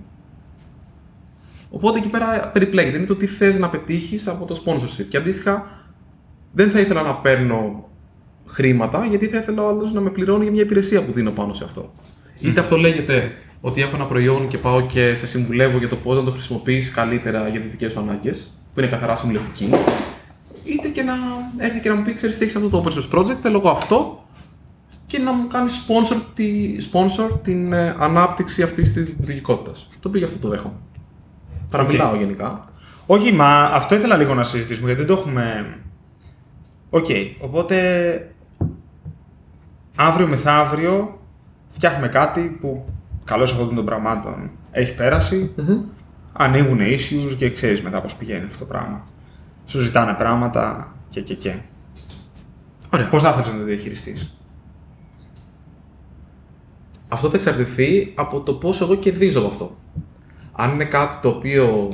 [1.71, 2.97] Οπότε εκεί πέρα περιπλέκεται.
[2.97, 5.07] Είναι το τι θες να πετύχεις από το sponsorship.
[5.09, 5.86] Και αντίστοιχα,
[6.57, 7.89] δεν θα ήθελα να παίρνω
[8.47, 11.53] χρήματα, γιατί θα ήθελα ο άλλος να με πληρώνει για μια υπηρεσία που δίνω πάνω
[11.55, 11.93] σε αυτό.
[12.41, 16.17] Είτε αυτό λέγεται ότι έχω ένα προϊόν και πάω και σε συμβουλεύω για το πώς
[16.17, 19.71] να το χρησιμοποιήσει καλύτερα για τις δικές σου ανάγκες, που είναι καθαρά συμβουλευτική.
[20.65, 21.13] Είτε και να
[21.57, 23.69] έρθει και να μου πει: Ξέρεις τι έχεις αυτό το open source project, θέλω εγώ
[23.69, 24.25] αυτό
[25.07, 29.89] και να μου κάνει sponsor, τη, sponsor την ε, ανάπτυξη αυτής της λειτουργικότητας.
[30.01, 30.77] Το οποίο γι' αυτό το δέχομαι.
[31.71, 32.19] Παραμιλάω okay.
[32.19, 32.69] γενικά.
[33.07, 35.77] Όχι, μα αυτό ήθελα λίγο να συζητήσουμε γιατί δεν το έχουμε
[36.91, 37.07] Οκ,
[37.41, 37.77] οπότε
[39.97, 41.21] αύριο μεθαύριο
[41.69, 42.85] φτιάχνουμε κάτι που
[43.25, 45.79] καλώς έχω των πραγμάτων έχει πέρασει, mm-hmm.
[46.33, 49.05] ανοίγουν issues και ξέρεις μετά πώς πηγαίνει αυτό το πράγμα.
[49.65, 51.59] Σου ζητάνε πράγματα και και και.
[52.93, 53.09] Ωραία.
[53.09, 54.37] Πώς θα ήθελες να το διαχειριστείς;
[57.09, 59.77] Αυτό θα εξαρτηθεί από το πόσο εγώ κερδίζω από αυτό.
[60.53, 61.93] Αν είναι κάτι το οποίο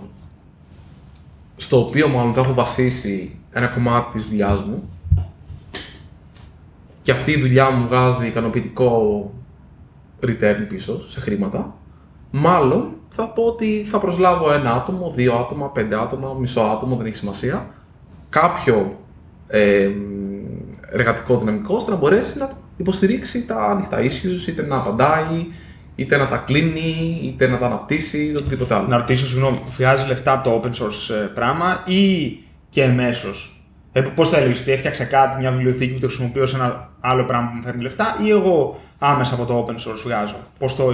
[1.62, 4.88] στο οποίο μάλλον θα έχω βασίσει ένα κομμάτι της δουλειάς μου.
[7.02, 9.30] Και αυτή η δουλειά μου βγάζει ικανοποιητικό
[10.26, 11.74] return πίσω σε χρήματα,
[12.30, 17.06] μάλλον θα πω ότι θα προσλάβω ένα άτομο, δύο άτομα, πέντε άτομα, μισό άτομο, δεν
[17.06, 17.70] έχει σημασία,
[18.28, 18.98] κάποιο
[19.46, 19.90] ε,
[20.90, 25.46] εργατικό δυναμικό ώστε να μπορέσει να υποστηρίξει τα ανοιχτά issues, είτε να απαντάει,
[26.02, 28.86] είτε να τα κλείνει, είτε να τα αναπτύσσει, είτε οτιδήποτε άλλο.
[28.86, 32.30] Να ρωτήσω, συγγνώμη, βγάζει λεφτά από το open source ε, πράγμα ή
[32.68, 33.62] και εμέσως;
[33.92, 37.24] Ε, Πώς θα έλεγε, ότι έφτιαξα κάτι, μια βιβλιοθήκη που το χρησιμοποιώ σε ένα άλλο
[37.24, 40.84] πράγμα που μου φέρνει λεφτά, ή εγώ άμεσα από το open source βγάζω; Πώς το,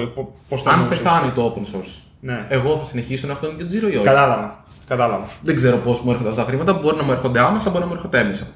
[0.48, 2.44] πώς το Αν εννοούσες; πεθάνει το open source, Ναι.
[2.48, 4.62] εγώ θα συνεχίσω να έχω τον ίδιο τζίρο ή όχι; Κατάλαβα.
[4.86, 5.24] Κατάλαβα.
[5.42, 6.72] Δεν ξέρω πώς μου έρχονται αυτά τα χρήματα.
[6.72, 8.46] Μπορεί να μου έρχονται άμεσα, μπορεί να μου έρχονται έμεσα.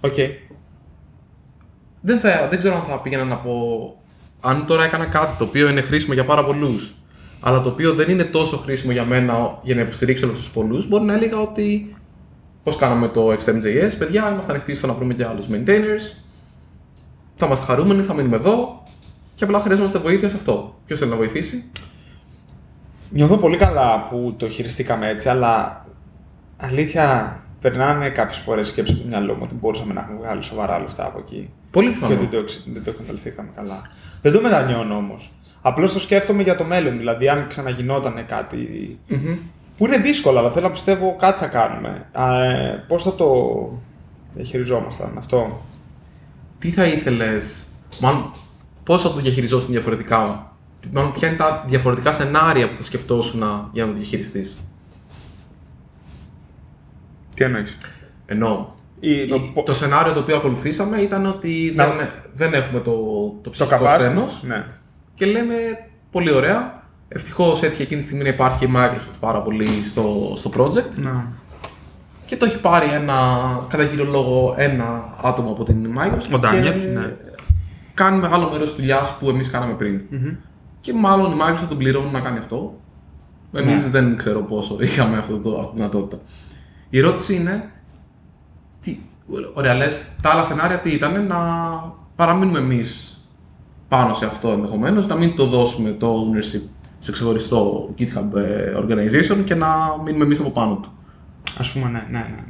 [0.00, 0.14] Οκ.
[2.00, 3.52] Δεν, θα, δεν ξέρω αν θα πήγαινα να πω.
[4.44, 6.94] Αν τώρα έκανα κάτι το οποίο είναι χρήσιμο για πάρα πολλούς,
[7.40, 10.88] αλλά το οποίο δεν είναι τόσο χρήσιμο για μένα για να υποστηρίξω όλους τους πολλούς,
[10.88, 11.96] μπορεί να έλεγα ότι.
[12.62, 16.22] Πώς κάναμε το Extend.js, παιδιά, είμαστε ανοιχτοί στο να βρούμε και άλλους maintainers.
[17.36, 18.82] Θα είμαστε χαρούμενοι, θα μείνουμε εδώ
[19.34, 20.78] και απλά χρειαζόμαστε βοήθεια σε αυτό.
[20.86, 21.70] Ποιος θέλει να βοηθήσει;
[23.10, 25.84] Νιώθω πολύ καλά που το χειριστήκαμε έτσι, αλλά
[26.56, 30.78] αλήθεια περνάνε κάποιες φορές σκέψεις από το μυαλό μου ότι μπορούσαμε να έχουμε βγάλει σοβαρά
[30.78, 31.50] λεφτά από εκεί.
[31.72, 32.14] Πολύ Και πιθανό.
[32.16, 33.82] δεν το, εξ- δεν το εκμεταλλευτήκαμε καλά.
[34.22, 35.30] Δεν το μετανιώνω όμως.
[35.62, 36.98] Απλώς το σκέφτομαι για το μέλλον.
[36.98, 38.98] Δηλαδή, αν ξαναγινόταν κάτι.
[39.08, 39.36] Μμμ.
[39.76, 42.06] που είναι δύσκολο, αλλά θέλω να πιστεύω κάτι θα κάνουμε.
[42.12, 43.28] Ε, Πώς θα το
[44.32, 45.60] διαχειριζόμασταν αυτό;
[46.58, 47.66] Τι θα ήθελες,
[48.00, 48.30] μάλλον
[48.84, 50.52] πώς θα το διαχειριζόσουν διαφορετικά,
[50.92, 54.56] μάλλον ποια είναι τα διαφορετικά σενάρια που θα σκεφτόσουν για να το διαχειριστείς;
[57.36, 57.76] Τι εννοείς;
[58.26, 62.80] Ενώ Ή, το, η- το σενάριο το οποίο ακολουθήσαμε ήταν ότι Να- δεν, δεν έχουμε
[62.80, 64.02] το, το το ψυχικό καπάς.
[64.02, 64.64] σθένος Ναι.
[65.14, 65.54] και λέμε
[66.10, 66.82] πολύ ωραία.
[67.08, 70.94] Ευτυχώς έτυχε εκείνη τη στιγμή να υπάρχει και η Microsoft πάρα πολύ στο, στο project
[70.96, 71.26] Να.
[72.26, 73.16] και το έχει πάρει ένα,
[73.68, 77.16] κατά κύριο λόγο ένα άτομο από την Microsoft Ο Ντάνιεφ, και ναι.
[77.94, 80.00] κάνει μεγάλο μέρος της δουλειάς που εμείς κάναμε πριν.
[80.80, 82.74] Και μάλλον η Microsoft τον πληρώνει να κάνει αυτό.
[83.52, 83.90] Εμείς Ναι.
[83.90, 86.22] δεν ξέρω πόσο είχαμε αυτό το, αυτή τη δυνατότητα.
[86.90, 87.70] Η ερώτηση είναι.
[88.82, 88.96] Τι,
[89.54, 91.38] ωραία, λες, τα άλλα σενάρια τι ήταν να
[92.16, 93.16] παραμείνουμε εμείς
[93.88, 96.62] πάνω σε αυτό ενδεχομένως, να μην το δώσουμε το ownership
[96.98, 99.68] σε ξεχωριστό GitHub ε, organization και να
[100.04, 100.92] μείνουμε εμείς από πάνω του.
[101.58, 102.24] Α πούμε, ναι, ναι, ναι.
[102.24, 102.44] ναι.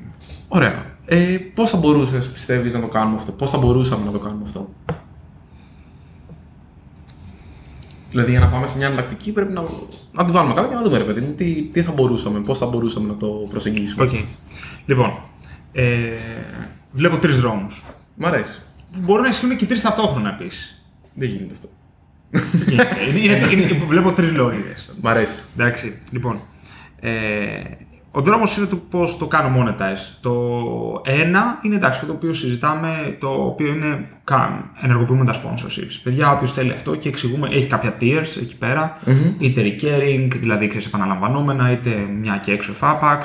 [0.49, 0.85] Ωραία.
[1.05, 4.43] Ε, Πώς θα μπορούσες, πιστεύεις, να το κάνουμε αυτό, Πώς θα μπορούσαμε να το κάνουμε
[4.45, 4.69] αυτό;
[8.11, 9.65] Δηλαδή, για να πάμε σε μια εναλλακτική, πρέπει να,
[10.13, 12.59] να τη βάλουμε κάτω και να δούμε, ρε παιδί μου, τι, τι θα μπορούσαμε, πώς
[12.59, 14.05] θα μπορούσαμε να το προσεγγίσουμε.
[14.05, 14.11] Οκ.
[14.87, 15.19] Λοιπόν,
[15.73, 15.85] ε,
[16.93, 17.83] βλέπω τρεις δρόμους.
[18.15, 18.61] Μ' αρέσει.
[18.97, 20.85] Μπορεί να ισχύουν και τρεις ταυτόχρονα επίσης.
[21.15, 21.69] Δεν γίνεται αυτό.
[22.73, 22.89] είναι,
[23.35, 24.75] είναι, είναι, βλέπω τρεις λωρίδε.
[25.01, 25.43] Μ' αρέσει.
[25.57, 26.41] Εντάξει, λοιπόν.
[27.01, 27.11] Ε,
[28.15, 30.17] ο δρόμος είναι το πώς το κάνω monetize.
[30.21, 30.33] Το
[31.05, 36.01] ένα είναι εντάξει, αυτό το οποίο συζητάμε, το οποίο είναι κα- ενεργοποιούμε τα sponsorships.
[36.03, 38.97] Παιδιά, όποιος θέλει αυτό και εξηγούμε, έχει κάποια tiers εκεί πέρα,
[39.39, 43.19] είτε recurring, δηλαδή ξέρεις επαναλαμβανόμενα, είτε μια και έξω FAPAX.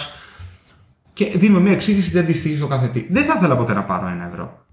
[1.18, 3.06] Και δίνουμε μια εξήγηση τι αντιστοιχεί στο κάθε τι.
[3.10, 4.66] Δεν θα ήθελα ποτέ να πάρω ένα ευρώ.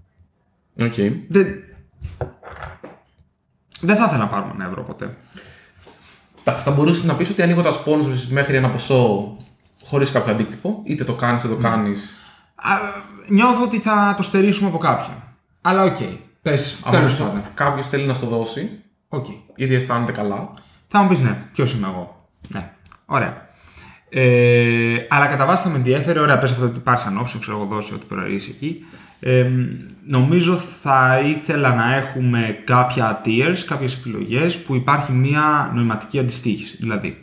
[0.81, 0.93] Οκ.
[1.27, 1.47] Δεν,
[3.81, 5.17] δεν θα ήθελα να πάρουμε ένα ευρώ ποτέ.
[6.39, 9.35] Εντάξει, θα μπορούσες να πεις ότι ανοίγω τα sponsors μέχρι ένα ποσό
[9.83, 12.15] χωρίς κάποιο αντίκτυπο; Είτε το κάνεις είτε το κάνεις.
[12.55, 12.71] Α,
[13.29, 15.23] νιώθω ότι θα το στερήσουμε από κάποιον.
[15.61, 15.97] Αλλά οκ.
[16.41, 17.43] Πες, τέλος πάντων.
[17.53, 19.25] κάποιος θέλει να στο δώσει, Οκ.
[19.55, 20.53] ήδη αισθάνεται καλά.
[20.87, 22.29] Θα μου πεις ναι, ποιος είμαι εγώ.
[22.47, 22.71] Ναι,
[23.05, 23.44] ωραία.
[24.17, 27.57] Ε, αλλά κατά βάση θα με ενδιαφέρει, ωραία, πες αυτό ότι πάρεις σαν option, ξέρω
[27.57, 28.85] εγώ, δώσει ό,τι προορίσει εκεί.
[29.19, 29.49] Ε,
[30.07, 36.77] νομίζω θα ήθελα να έχουμε κάποια tiers, κάποιες επιλογές που υπάρχει μια νοηματική αντιστοίχηση.
[36.79, 37.17] Δηλαδή,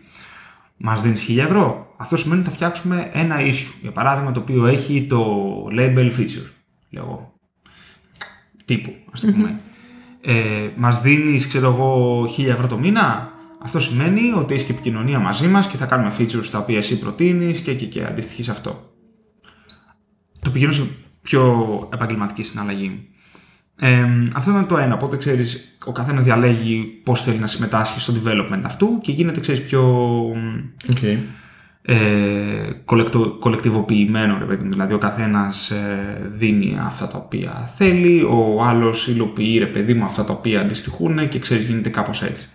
[0.76, 3.72] μας δίνεις 1000 ευρώ, αυτό σημαίνει ότι θα φτιάξουμε ένα issue.
[3.82, 5.26] Για παράδειγμα, το οποίο έχει το
[5.78, 6.50] label feature,
[6.90, 7.32] λέω εγώ.
[8.64, 9.60] Τύπου, ας το πούμε.
[10.20, 13.31] ε, μας δίνεις, ξέρω εγώ, 1000 ευρώ το μήνα,
[13.64, 16.98] αυτό σημαίνει ότι έχει και επικοινωνία μαζί μας και θα κάνουμε features τα οποία εσύ
[16.98, 18.92] προτείνεις και, και, και αντιστοιχείς σε αυτό.
[20.40, 20.82] Το πηγαίνω σε
[21.22, 21.42] πιο
[21.92, 23.06] επαγγελματική συναλλαγή.
[23.76, 24.94] Ε, αυτό είναι το ένα.
[24.94, 29.62] Οπότε ξέρεις, ο καθένας διαλέγει πώς θέλει να συμμετάσχει στο development αυτού και γίνεται ξέρεις,
[29.62, 30.22] πιο
[30.92, 31.16] Okay.
[31.82, 31.96] ε,
[32.84, 34.70] κολεκτο- κολεκτιβοποιημένο, ρε παιδί μου.
[34.70, 40.04] Δηλαδή, ο καθένας ε, δίνει αυτά τα οποία θέλει, ο άλλος υλοποιεί, ρε παιδί μου,
[40.04, 42.46] αυτά τα οποία αντιστοιχούν και ξέρεις, γίνεται κάπως έτσι.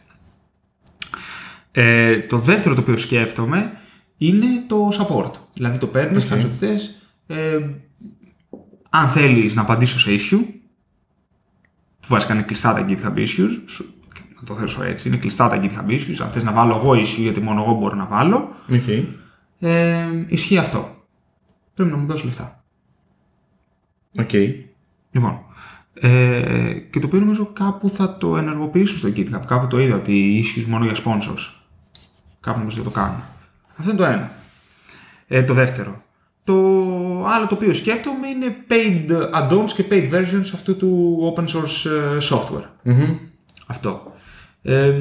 [1.79, 3.71] Ε, το δεύτερο το οποίο σκέφτομαι
[4.17, 5.31] είναι το support.
[5.53, 6.29] Δηλαδή, το παίρνεις, Οκ.
[6.29, 6.95] κάνεις ό,τι θες,
[7.27, 7.59] ε,
[8.89, 10.45] αν θέλεις να απαντήσω σε issue,
[11.99, 13.93] που βασικά είναι κλειστά τα GitHub issues, σου-
[14.39, 17.17] να το θέσω έτσι, είναι κλειστά τα GitHub issues, αν θες να βάλω εγώ issue,
[17.19, 19.05] γιατί μόνο εγώ μπορώ να βάλω, Okay.
[19.59, 20.95] ε, ισχύει αυτό.
[21.73, 22.63] πρέπει να μου δώσεις λεφτά.
[24.19, 24.31] Οκ.
[25.11, 25.39] Λοιπόν,
[25.93, 29.41] ε, και το οποίο νομίζω κάπου θα το ενεργοποιήσω στο GitHub.
[29.47, 31.51] Κάπου το είδα ότι issues μόνο για sponsors.
[32.47, 33.23] Κάπου νομίζω το κάνω.
[33.77, 34.31] Αυτό είναι το ένα.
[35.27, 36.01] Ε, το δεύτερο.
[36.43, 36.53] Το
[37.27, 42.17] άλλο το οποίο σκέφτομαι είναι paid add-ons και paid versions αυτού του open source ε,
[42.29, 42.65] software.
[42.83, 43.17] Μμμ.
[43.67, 44.11] Αυτό.
[44.61, 44.93] Ε,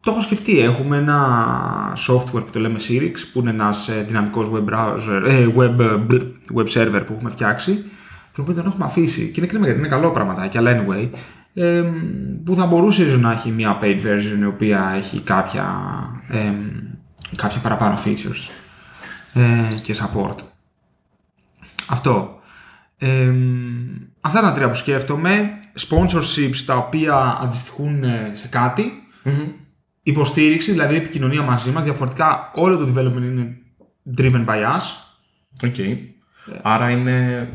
[0.00, 0.58] το έχω σκεφτεί.
[0.58, 5.46] Έχουμε ένα software που το λέμε Sirix, που είναι ένας ε, δυναμικός web, browser, ε,
[5.56, 6.16] web, ε, μπλ,
[6.54, 7.84] web server που έχουμε φτιάξει,
[8.34, 9.28] τον οποίο τον έχουμε αφήσει.
[9.28, 11.08] Και είναι κρίμα γιατί είναι καλό πραγματάκι, αλλά anyway,
[11.54, 11.84] ε,
[12.44, 15.66] που θα μπορούσε ίσως να έχει μια paid version η οποία έχει κάποια,
[16.28, 16.52] ε,
[17.36, 18.50] κάποια παραπάνω features
[19.32, 20.36] ε, και support.
[21.88, 22.40] Αυτό.
[22.98, 23.32] Ε,
[24.20, 25.50] αυτά είναι τα τρία που σκέφτομαι.
[25.88, 28.92] Sponsorships τα οποία αντιστοιχούν ε, σε κάτι.
[29.24, 29.48] Μμμ.
[30.02, 31.84] Υποστήριξη, δηλαδή επικοινωνία μαζί μας.
[31.84, 33.56] Διαφορετικά όλο το development είναι
[34.16, 34.82] driven by us.
[35.64, 35.74] OK.
[36.62, 37.48] Άρα είναι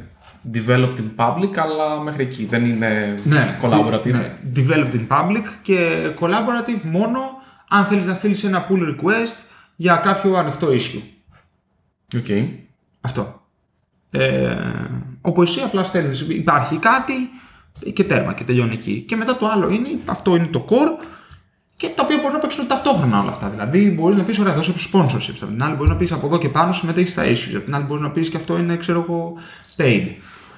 [0.54, 2.46] developed in public, αλλά μέχρι εκεί.
[2.46, 3.16] Δεν είναι
[3.62, 4.12] collaborative.
[4.12, 4.38] Ναι.
[4.56, 7.20] Developed in public και collaborative μόνο
[7.70, 9.36] αν θέλεις να στείλεις ένα pull request
[9.76, 11.02] για κάποιο ανοιχτό issue.
[12.16, 12.48] Οκ.
[13.02, 13.42] Αυτό.
[14.12, 14.56] Ε,
[15.22, 17.14] όπου εσύ απλά στέλνεις, υπάρχει κάτι
[17.94, 19.02] και τέρμα και τελειώνει εκεί.
[19.08, 21.04] Και μετά το άλλο είναι, αυτό είναι το core
[21.76, 23.50] και τα οποία μπορεί να παίξουν ταυτόχρονα όλα αυτά.
[23.50, 25.40] Δηλαδή, μπορείς να πεις: Ωραία, δώσε sponsorships.
[25.42, 27.56] Από την άλλη, μπορείς να πεις από εδώ και πάνω συμμετέχεις στα issues.
[27.56, 29.34] Από την άλλη, μπορείς να πεις και αυτό είναι, ξέρω εγώ,
[29.78, 30.08] paid.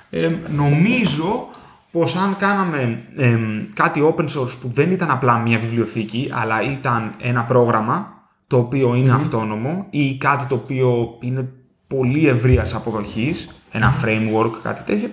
[0.10, 1.50] Ε, νομίζω
[1.92, 3.38] πως αν κάναμε ε,
[3.74, 8.14] κάτι open source που δεν ήταν απλά μια βιβλιοθήκη, αλλά ήταν ένα πρόγραμμα
[8.48, 11.50] το οποίο είναι αυτόνομο ή κάτι το οποίο είναι
[11.88, 15.10] πολύ ευρείας αποδοχής, ένα framework, κάτι τέτοιο,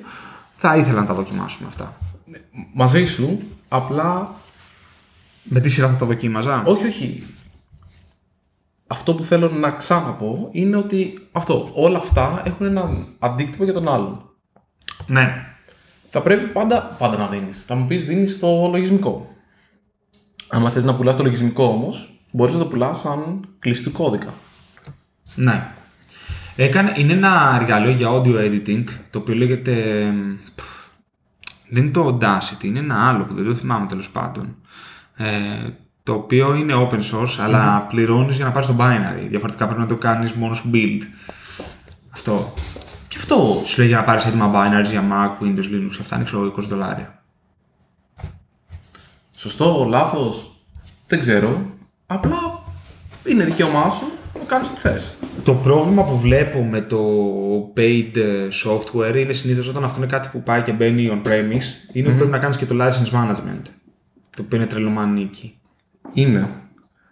[0.54, 1.96] θα ήθελα να τα δοκιμάσουμε αυτά.
[2.74, 4.35] Μαζί σου, απλά
[5.42, 7.26] Με τι σειρά θα τα δοκίμαζα; Όχι, όχι.
[8.87, 13.88] Αυτό που θέλω να ξαναπώ είναι ότι αυτό, όλα αυτά έχουν ένα αντίκτυπο για τον
[13.88, 14.30] άλλον.
[15.06, 15.46] Ναι.
[16.11, 17.52] Θα πρέπει πάντα, πάντα να δίνει.
[17.52, 19.35] Θα μου πεις δίνεις το λογισμικό.
[20.48, 24.35] Αν θες να πουλάς το λογισμικό όμως, μπορείς να το πουλάς σαν κλειστού κώδικα.
[25.35, 25.66] Ναι.
[26.56, 30.00] Έκανε, είναι ένα εργαλείο για audio editing το οποίο λέγεται.
[30.00, 30.37] εμ,
[31.68, 34.56] Δεν είναι το Audacity, είναι ένα άλλο που δεν το θυμάμαι τέλος πάντων.
[35.16, 35.26] Ε,
[36.02, 39.26] το οποίο είναι open source, αλλά πληρώνεις για να πάρεις το binary.
[39.28, 41.00] Διαφορετικά πρέπει να το κάνεις μόνος σου build.
[42.11, 42.54] Αυτό.
[43.16, 43.62] Και αυτό.
[43.64, 45.96] Σου λέει για να πάρεις έτοιμα binaries για Mac, Windows, Linux.
[46.00, 47.22] Αυτά είναι ξέρω εγώ, 20 δολάρια.
[49.35, 50.61] Σωστό, λάθος.
[51.07, 51.66] Δεν ξέρω.
[52.07, 52.62] Απλά
[53.24, 54.07] είναι δικαίωμά σου
[54.38, 55.16] να κάνεις ό,τι θες.
[55.44, 57.00] Το πρόβλημα που βλέπω με το
[57.76, 62.09] paid ε, software είναι συνήθως όταν αυτό είναι κάτι που πάει και μπαίνει on-premise, είναι
[62.09, 63.62] ότι πρέπει να κάνεις και το license management.
[64.37, 65.59] Το οποίο είναι τρελομανίκι.
[66.12, 66.48] Είναι.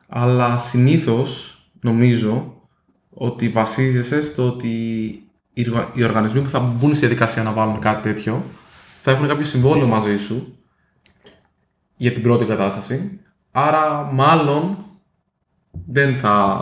[0.09, 2.63] Αλλά συνήθως νομίζω
[3.11, 5.24] ότι βασίζεσαι στο ότι
[5.55, 8.43] οι οργα- οι οργανισμοί που θα μπουν στη διαδικασία να βάλουν κάτι τέτοιο
[9.03, 10.59] θα έχουν κάποιο συμβόλαιο μαζί σου
[11.97, 13.19] για την πρώτη κατάσταση.
[13.53, 14.77] Άρα, μάλλον
[15.87, 16.59] δεν θα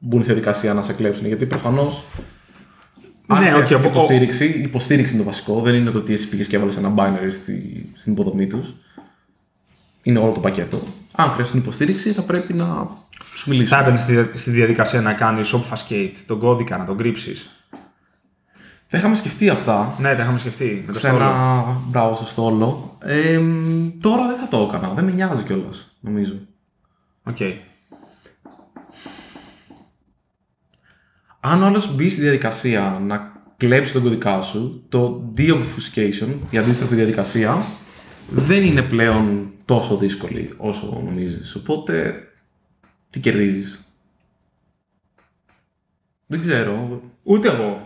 [0.00, 1.26] μπουν στη διαδικασία να σε κλέψουν.
[1.26, 2.04] Γιατί προφανώς.
[3.26, 5.60] Αν Ναι, χρειαστεί οκ, από- υποστήριξη, η υποστήριξη είναι το βασικό.
[5.60, 8.74] Δεν είναι το ότι εσύ πήγες και έβαλες ένα binary στη, στην υποδομή τους.
[10.02, 10.82] Είναι όλο το πακέτο.
[11.12, 12.88] Αν χρειαστούν υποστήριξη, θα πρέπει να
[13.34, 13.68] σου μιλήσουν.
[13.76, 17.55] Θα έμπαινε στη, στη διαδικασία να κάνεις obfuscate τον κώδικα, να τον κρύψεις.
[18.88, 20.82] Τα είχαμε σκεφτεί αυτά Ναι, τα είχαμε σκεφτεί.
[20.86, 21.22] Με το σε στόλο.
[21.24, 22.98] ένα browser στο όλο.
[23.02, 24.94] Ε, μ, τώρα δεν θα το έκανα.
[24.94, 26.34] Δεν με νοιάζει κιόλας, νομίζω.
[27.22, 27.36] Οκ.
[31.40, 36.94] Αν ο άλλος μπει στη διαδικασία να κλέψει τον κωδικά σου, το deobfuscation, η αντίστροφη
[36.94, 37.62] διαδικασία,
[38.30, 41.54] δεν είναι πλέον τόσο δύσκολη όσο νομίζεις.
[41.54, 42.14] Οπότε,
[43.10, 43.96] τι κερδίζεις;
[46.26, 47.02] Δεν ξέρω.
[47.22, 47.85] Ούτε εγώ.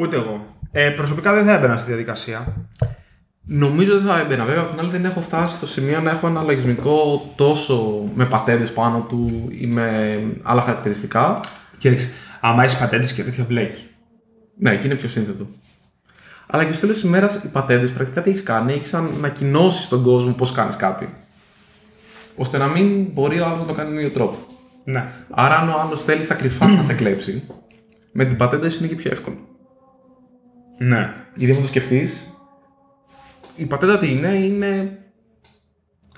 [0.00, 0.56] Ούτε εγώ.
[0.72, 2.68] Ε, προσωπικά δεν θα έμπαινα στη διαδικασία.
[3.44, 4.44] Νομίζω δεν θα έμπαινα.
[4.44, 8.24] Βέβαια, απ' την άλλη δεν έχω φτάσει στο σημείο να έχω ένα λογισμικό τόσο με
[8.24, 11.40] πατέντες πάνω του ή με άλλα χαρακτηριστικά.
[11.78, 12.10] Κοίταξε,
[12.40, 13.82] άμα έχεις πατέντες και τέτοια μπλέκει.
[14.58, 15.46] Ναι, εκεί είναι πιο σύνθετο.
[16.46, 20.02] Αλλά και στο τέλος της ημέρας οι πατέντες πρακτικά τι έχεις κάνει, έχεις ανακοινώσει στον
[20.02, 21.08] κόσμο πώς κάνεις κάτι.
[22.36, 24.36] ώστε να μην μπορεί ο άλλος να το κάνει με ίδιο τρόπο.
[24.84, 25.12] Ναι.
[25.30, 27.42] Άρα, αν ο άλλος θέλει στα κρυφά να σε κλέψει,
[28.12, 29.49] με την πατέντα σου είναι και πιο εύκολο.
[30.82, 31.14] Ναι.
[31.34, 32.34] Γιατί αν το σκεφτείς,
[33.56, 34.98] η πατέντα τι είναι, είναι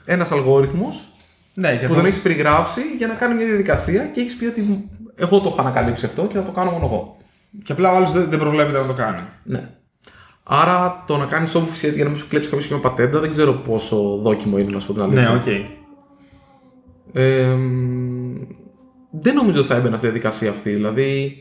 [0.05, 1.13] ένας αλγόριθμος
[1.55, 1.95] Ναι, για που το...
[1.95, 5.61] τον έχεις περιγράψει για να κάνει μια διαδικασία και έχεις πει ότι εγώ το έχω
[5.61, 7.17] ανακαλύψει αυτό και θα το κάνω μόνο εγώ.
[7.63, 9.21] Και απλά ο άλλος δεν, δεν προβλέπεται να το κάνει.
[9.43, 9.69] Ναι.
[10.43, 13.31] Άρα το να κάνεις obfuscate για να μην σου κλέψει κάποιος και με πατέντα δεν
[13.31, 15.31] ξέρω πόσο δόκιμο είναι να σου πω την αλήθεια.
[15.31, 15.47] Ναι, οκ.
[17.13, 18.35] Ε, μ,
[19.11, 20.71] δεν νομίζω ότι θα έμπαινα στη διαδικασία αυτή.
[20.71, 21.37] Δηλαδή,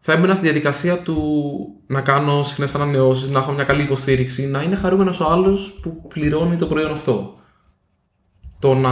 [0.00, 1.22] θα έμπαινα στη διαδικασία του
[1.86, 6.08] να κάνω συχνές ανανεώσεις, να έχω μια καλή υποστήριξη, να είναι χαρούμενος ο άλλος που
[6.08, 7.38] πληρώνει το προϊόν αυτό.
[8.58, 8.90] Το να.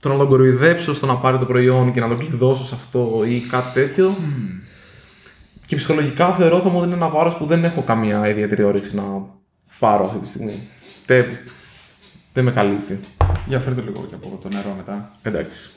[0.00, 3.22] Το να τον κοροϊδέψω στο να πάρει το προϊόν και να τον κλειδώσω σε αυτό
[3.26, 4.14] ή κάτι τέτοιο.
[5.66, 9.02] Και ψυχολογικά θεωρώ θα μου δίνει ένα βάρος που δεν έχω καμία ιδιαίτερη όρεξη να
[9.78, 10.68] πάρω αυτή τη στιγμή.
[11.06, 11.24] Δεν,
[12.32, 13.00] δεν με καλύπτει.
[13.46, 15.12] Για φέρτε λίγο και από εδώ το νερό μετά.
[15.22, 15.70] Εντάξει.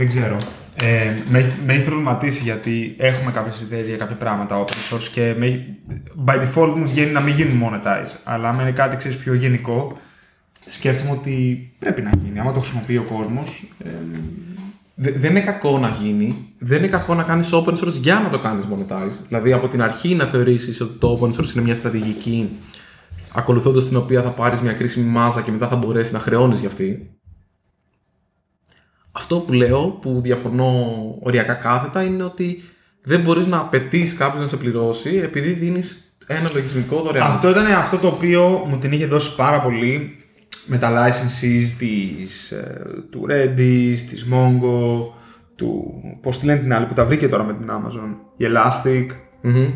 [0.00, 0.36] Δεν ξέρω.
[0.82, 5.08] Ε, με, έχει- με έχει προβληματίσει γιατί έχουμε κάποιες ιδέες για κάποια πράγματα open source
[5.12, 5.64] και με, έχει-
[6.26, 8.14] by default μου βγαίνει να μην γίνουν monetize.
[8.24, 9.92] Αλλά αν είναι κάτι ξέρεις, πιο γενικό,
[10.66, 12.38] σκέφτομαι ότι πρέπει να γίνει.
[12.40, 13.64] Άμα το χρησιμοποιεί ο κόσμος.
[13.84, 13.88] Ε,
[14.94, 16.48] Δε- δεν είναι κακό να γίνει.
[16.58, 19.24] Δεν είναι κακό να κάνεις open source για να το κάνεις monetize.
[19.28, 22.48] Δηλαδή από την αρχή να θεωρήσεις ότι το open source είναι μια στρατηγική
[23.32, 26.68] ακολουθώντας την οποία θα πάρεις μια κρίσιμη μάζα και μετά θα μπορέσεις να χρεώνεις για
[26.68, 27.10] αυτή.
[29.12, 30.74] Αυτό που λέω, που διαφωνώ
[31.20, 32.62] οριακά κάθετα, είναι ότι
[33.02, 37.30] δεν μπορείς να απαιτείς κάποιο να σε πληρώσει επειδή δίνεις ένα λογισμικό δωρεάν.
[37.30, 40.16] Αυτό ήταν αυτό το οποίο μου την είχε δώσει πάρα πολύ
[40.66, 45.12] με τα licenses της, ε, του Redis, της Mongo,
[45.56, 45.84] του...
[46.20, 49.06] πώς τη λένε την άλλη που τα βρήκε τώρα με την Amazon, η Elastic.
[49.40, 49.70] Μμμ.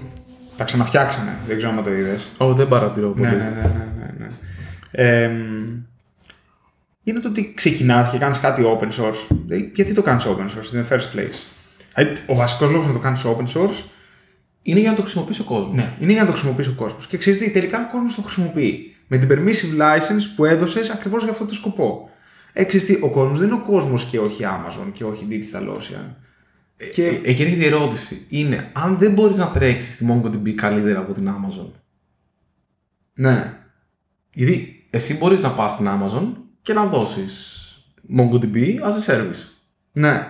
[0.56, 2.28] Τα ξαναφτιάξανε, δεν ξέρω αν το είδες.
[2.38, 3.28] Ω, δεν παρατηρώ πολύ.
[3.28, 4.28] Ναι, ναι, ναι, ναι, ναι, ναι.
[4.90, 5.30] Ε,
[7.04, 9.26] είναι το ότι ξεκινάς και κάνεις κάτι open source.
[9.46, 11.38] Δηλαδή, γιατί το κάνεις open source in the first place;
[11.94, 13.82] Δηλαδή, ο βασικός λόγος να το κάνεις open source
[14.62, 15.74] Είναι για να το χρησιμοποιήσει ο κόσμος.
[15.74, 17.06] ναι, είναι για να το χρησιμοποιήσει ο κόσμος.
[17.06, 18.94] Και ξέρεις τι, τελικά ο κόσμος το χρησιμοποιεί.
[19.08, 22.08] Με την permissive license που έδωσες ακριβώς για αυτό το σκοπό.
[22.52, 25.68] Ε, ξέρεις τι, ο κόσμος δεν είναι ο κόσμος και όχι Amazon και όχι Digital
[25.74, 26.14] Ocean.
[26.92, 28.26] Και Ε, εκεί έρχεται η ερώτηση.
[28.28, 31.70] Είναι αν δεν μπορείς να τρέξεις στη MongoDB καλύτερα από την Amazon.
[33.14, 33.52] ναι,
[34.34, 36.32] Γιατί εσύ μπορείς να πας στην Amazon
[36.64, 37.58] και να δώσεις
[38.18, 39.44] MongoDB as a service.
[39.92, 40.28] ναι.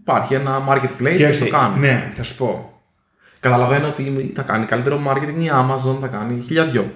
[0.00, 1.78] Υπάρχει ένα marketplace και, Και το κάνεις.
[1.80, 2.80] Ναι, θα σου πω.
[3.40, 6.94] Καταλαβαίνω ότι θα κάνει καλύτερο marketing η Amazon, θα κάνει χιλιαδιό.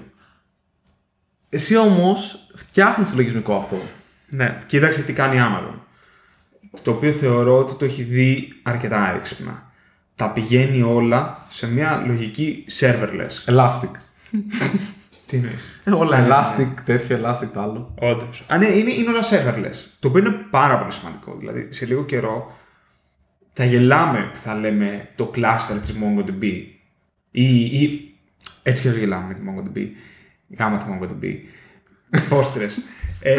[1.48, 3.76] Εσύ όμως φτιάχνεις το λογισμικό αυτό.
[4.28, 5.78] Ναι, κοίταξε τι κάνει η Amazon.
[6.83, 9.70] Το οποίο θεωρώ ότι το έχει δει αρκετά έξυπνα.
[10.14, 13.44] Τα πηγαίνει όλα σε μια λογική serverless.
[13.46, 13.90] Elastic.
[15.26, 17.94] Τι εννοείς; Ε, όλα elastic, τέτοιο elastic το άλλο.
[17.98, 18.42] Όντως.
[18.48, 19.88] Α, ναι, είναι, είναι όλα serverless.
[19.98, 21.37] Το οποίο είναι πάρα πολύ σημαντικό.
[21.38, 22.56] Δηλαδή, σε λίγο καιρό
[23.52, 26.42] θα γελάμε που θα λέμε το cluster της MongoDB.
[27.30, 28.14] Ή, ή
[28.62, 29.87] έτσι και γελάμε με τη MongoDB.
[30.58, 31.24] Γάμα της MongoDB.
[32.30, 32.72] Postgres.
[33.20, 33.37] ε,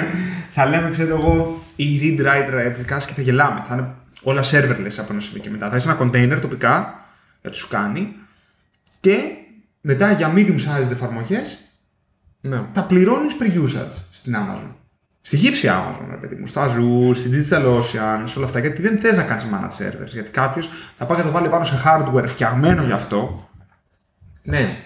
[0.54, 3.64] θα λέμε, ξέρω εγώ, η read-write replicas και θα γελάμε.
[3.66, 5.70] Θα είναι όλα serverless από ένα σημείο και μετά.
[5.70, 7.04] Θα είσαι ένα container τοπικά
[7.40, 8.14] για τους κάνει
[9.00, 9.35] και
[9.88, 11.58] μετά για medium sized εφαρμογές
[12.40, 12.62] Ναι.
[12.72, 14.70] τα πληρώνεις per usage στην Amazon.
[15.20, 18.58] Στη γύψη Amazon, ρε παιδί μου, στο Azure, στην Digital Ocean, σε όλα αυτά.
[18.58, 20.10] Γιατί δεν θες να κάνεις managed servers.
[20.12, 20.68] Γιατί κάποιος
[20.98, 23.48] θα πάει και το βάλει πάνω σε hardware φτιαγμένο γι' αυτό.
[24.42, 24.76] Ναι.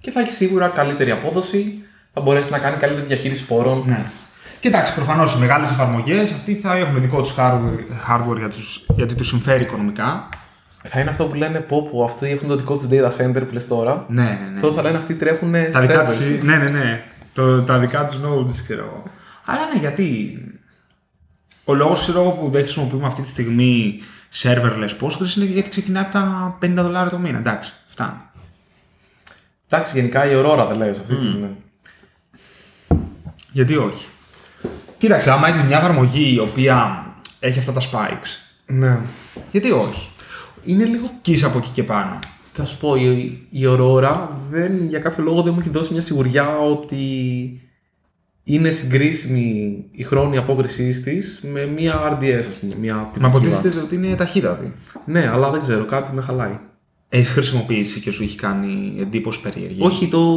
[0.00, 3.84] Και θα έχει σίγουρα καλύτερη απόδοση, θα μπορέσεις να κάνει καλύτερη διαχείριση πόρων.
[3.86, 4.04] Ναι.
[4.60, 9.14] Κοιτάξτε, προφανώς οι μεγάλες εφαρμογές αυτοί θα έχουν δικό τους hardware, hardware για τους, γιατί
[9.14, 10.28] τους συμφέρει οικονομικά.
[10.84, 13.52] Θα είναι αυτό που λένε πω που αυτοί έχουν το δικό τους data center που
[13.52, 14.04] λες τώρα.
[14.08, 14.60] Ναι, ναι, ναι.
[14.60, 16.06] Τώρα θα λένε αυτοί τρέχουν σε Τα δικά servers.
[16.06, 17.02] τους, ναι, ναι, ναι.
[17.34, 19.02] Το, τα δικά τους nodes, ξέρω εγώ.
[19.44, 20.36] Αλλά ναι, γιατί.
[21.64, 22.04] Ο λόγος
[22.40, 24.00] που δεν χρησιμοποιούμε αυτή τη στιγμή
[24.42, 27.38] serverless Postgres είναι γιατί ξεκινάει από τα 50 δολάρια το μήνα.
[27.38, 28.16] Εντάξει, φτάνει.
[29.68, 31.46] Εντάξει, γενικά η Aurora δεν λέει σε αυτή την.
[33.52, 34.06] Γιατί όχι.
[34.98, 37.06] Κοίταξε, άμα έχεις μια εφαρμογή η οποία
[37.40, 38.28] έχει αυτά τα spikes,
[38.66, 38.98] Ναι.
[39.52, 40.10] γιατί όχι.
[40.64, 41.10] Είναι λίγο.
[41.20, 42.18] Και είσαι από εκεί και πάνω.
[42.52, 43.08] Θα σου πω, η,
[43.50, 47.00] η Aurora δεν, για κάποιο λόγο δεν μου έχει δώσει μια σιγουριά ότι
[48.44, 52.74] είναι συγκρίσιμη η χρόνια απόκρισής της με μια RDS, ας πούμε.
[52.80, 53.78] Μια Μα τυπική αποτίθεται βάση.
[53.78, 54.72] ότι είναι ταχύτατη.
[55.04, 56.58] Ναι, αλλά δεν ξέρω, κάτι με χαλάει.
[57.08, 60.36] Έχεις χρησιμοποιήσει και σου έχει κάνει εντύπωση περίεργη; Όχι, το,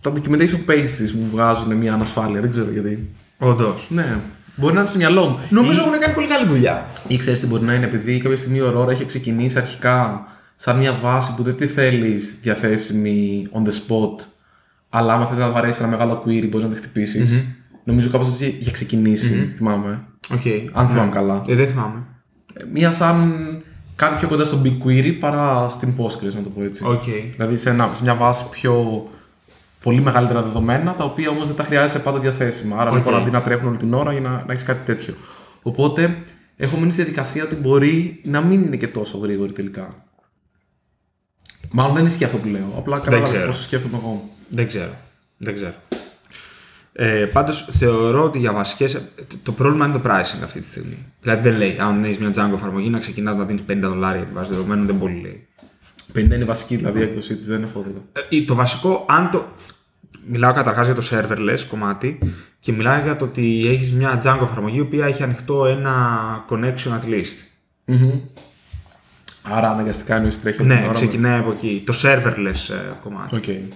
[0.00, 3.10] τα documentation page της μου βγάζουν μια ανασφάλεια, δεν ξέρω γιατί.
[3.38, 3.86] Όντως.
[3.88, 4.20] Ναι,
[4.56, 5.38] μπορεί να είναι στο μυαλό μου.
[5.50, 6.86] Νομίζω Ή- έχουν κάνει πολύ καλή δουλειά.
[7.08, 10.24] Ή ξέρεις τι μπορεί να είναι, επειδή κάποια στιγμή η Aurora έχει ξεκινήσει αρχικά
[10.54, 14.24] σαν μια βάση που δεν τη θέλεις διαθέσιμη on the spot,
[14.88, 17.46] αλλά άμα θες να βαρέσεις ένα μεγάλο query μπορείς να τη χτυπήσεις
[17.84, 20.00] Νομίζω κάπως έτσι είχε ξεκινήσει, θυμάμαι.
[20.34, 20.68] Okay.
[20.72, 21.42] Αν θυμάμαι καλά.
[21.48, 22.02] Ε, δεν θυμάμαι.
[22.52, 23.46] Ε, Μία σαν
[23.96, 26.84] κάτι πιο κοντά στο big query παρά στην Postgres, να το πω έτσι.
[26.86, 27.02] Οκ.
[27.32, 29.06] Δηλαδή σε, ένα, σε μια βάση πιο
[29.82, 32.76] πολύ μεγαλύτερα δεδομένα, τα οποία όμως δεν τα χρειάζεσαι πάντα διαθέσιμα.
[32.76, 32.96] Άρα Οκ.
[32.96, 35.14] λοιπόν αντί να τρέχουν όλη την ώρα για να, να έχεις κάτι τέτοιο.
[35.62, 36.22] Οπότε
[36.56, 40.04] έχω μείνει στη διαδικασία ότι μπορεί να μην είναι και τόσο γρήγορη τελικά.
[41.70, 42.74] Μάλλον δεν ισχύει αυτό που λέω.
[42.76, 43.46] Απλά κατάλαβες ξέρω.
[43.46, 44.30] πώ σκέφτομαι εγώ.
[44.48, 44.92] Δεν ξέρω.
[45.36, 45.74] Δεν ξέρω.
[46.92, 49.02] Ε, Πάντως θεωρώ ότι για βασικές.
[49.42, 50.98] Το πρόβλημα είναι το pricing αυτή τη στιγμή.
[51.20, 54.26] Δηλαδή δεν λέει, αν έχεις μια Django εφαρμογή να ξεκινάς να δίνεις 50 δολάρια για
[54.26, 55.46] τη βάση δεδομένων, δεν πολύ λέει.
[56.14, 58.02] 50 είναι η βασική δηλαδή έκδοσή της, δεν έχω δει.
[58.36, 59.46] Ε, το βασικό, αν το.
[60.26, 62.18] Μιλάω καταρχάς για το serverless κομμάτι
[62.60, 65.94] και μιλάω για το ότι έχεις μια Django εφαρμογή η οποία έχει ανοιχτό ένα
[66.48, 67.38] connection at least.
[67.86, 68.20] Mm-hmm.
[69.42, 71.82] Άρα αναγκαστικά εννοείς τρέχει Ναι, ξεκινάει από εκεί.
[71.86, 73.40] Το serverless ε, κομμάτι.
[73.42, 73.72] Okay.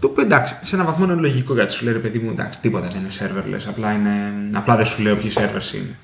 [0.00, 2.60] Το οποίο εντάξει, σε ένα βαθμό είναι λογικό γιατί σου λέει ρε παιδί μου, εντάξει,
[2.60, 3.64] τίποτα δεν είναι serverless.
[3.68, 4.10] Απλά, είναι...
[4.52, 5.98] απλά δεν σου λέω ποιοι servers είναι.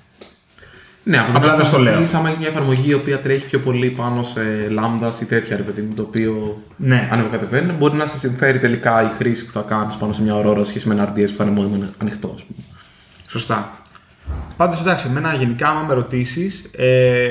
[1.09, 2.05] Ναι, από Απλά δεν στο λέω.
[2.15, 4.41] Άμα έχει μια εφαρμογή η οποία τρέχει πιο πολύ πάνω σε
[4.71, 7.09] λάμδα ή τέτοια, ρε παιδί μου, το οποίο Ναι.
[7.13, 10.65] ανεβοκατεβαίνει, μπορεί να σε συμφέρει τελικά η χρήση που θα κάνεις πάνω σε μια ορόρα
[10.65, 12.59] σχέση με ένα RDS που θα είναι μόνιμο ανοιχτό, ας πούμε.
[13.29, 13.71] Σωστά.
[14.57, 17.29] Πάντως εντάξει, εμένα γενικά, άμα με ρωτήσεις, ε,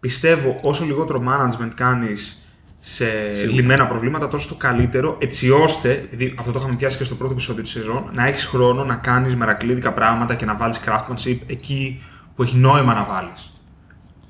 [0.00, 2.40] πιστεύω όσο λιγότερο management κάνεις
[2.80, 3.06] σε
[3.52, 7.32] λιμένα προβλήματα, τόσο το καλύτερο, έτσι ώστε, επειδή αυτό το είχαμε πιάσει και στο πρώτο
[7.32, 12.02] επεισόδιο της σεζόν, να έχεις χρόνο να κάνεις μερακλίδικα πράγματα και να βάλεις craftsmanship εκεί
[12.36, 13.50] που έχει νόημα να βάλεις.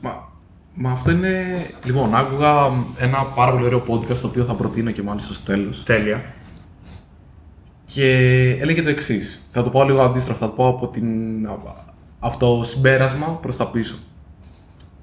[0.00, 0.28] Μα,
[0.74, 1.44] μα αυτό είναι.
[1.84, 5.82] Λοιπόν, άκουγα ένα πάρα πολύ ωραίο podcast το οποίο θα προτείνω και μάλιστα στο τέλος.
[5.82, 6.24] Τέλεια.
[7.84, 8.10] Και
[8.60, 9.48] έλεγε το εξής.
[9.52, 10.38] Θα το πω λίγο αντίστροφα.
[10.38, 11.06] Θα το πω από, την,
[12.18, 13.96] από το συμπέρασμα προς τα πίσω.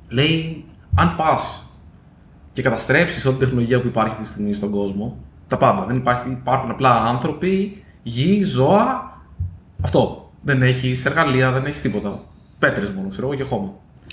[0.10, 1.68] Λέει, αν πας
[2.54, 5.86] και καταστρέψεις όλη την τεχνολογία που υπάρχει αυτή τη στιγμή στον κόσμο, τα πάντα.
[5.86, 9.18] Δεν υπάρχει, υπάρχουν απλά άνθρωποι, γη, ζώα.
[9.82, 10.32] Αυτό.
[10.42, 12.20] Δεν έχεις εργαλεία, δεν έχεις τίποτα.
[12.68, 13.72] Πέτρες μόνο, ξέρω εγώ και χώμα.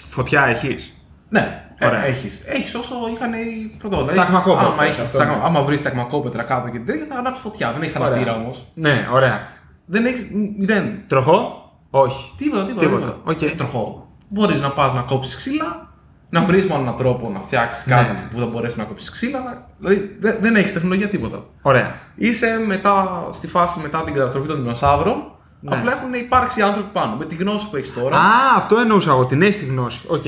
[0.08, 0.94] Φωτιά έχεις;
[1.28, 2.04] Ναι, Ωραία.
[2.04, 2.40] έχεις.
[2.46, 4.12] Έχεις όσο είχαν οι πρωτότυποι.
[4.12, 5.42] Τσακμακόπετρα, Άμα, έχεις αυτό, τσακμα- ναι.
[5.44, 7.72] άμα βρεις τσακμακόπετρα κάτω και τέτοια, θα ανάψεις φωτιά.
[7.72, 8.66] Δεν έχεις αναπτήρα όμως.
[8.74, 9.40] Ναι, ωραία.
[9.86, 10.28] Δεν έχει.
[10.58, 11.02] Μηδέν.
[11.06, 12.32] Τροχό; Όχι.
[12.36, 12.86] Τίποτα, τίποτα.
[12.86, 13.42] Τίποτα, οκ.
[13.42, 14.08] Ε, τροχό.
[14.28, 15.88] Μπορείς να πας να κόψεις ξύλα,
[16.30, 17.94] να βρεις μόνο έναν τρόπο να φτιάξεις Ναι.
[17.94, 19.68] κάτι που θα μπορέσεις να κόψεις ξύλα.
[19.78, 21.44] Δηλαδή δεν, δεν έχεις τεχνολογία τίποτα.
[21.62, 21.94] Ωραία.
[22.14, 25.32] Είσαι μετά, στη φάση μετά την καταστροφή των δεινοσαύρων.
[25.60, 25.76] Ναι.
[25.76, 27.16] Απλά έχουν υπάρξει άνθρωποι πάνω.
[27.16, 28.20] Με τη γνώση που έχεις τώρα, Α,
[28.56, 30.00] αυτό εννοούσα εγώ, με αυτή τη γνώση.
[30.06, 30.24] Οκ.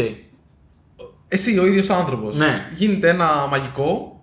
[1.29, 2.37] εσύ ο ίδιος άνθρωπος.
[2.37, 2.71] Ναι.
[2.75, 4.21] Γίνεται ένα μαγικό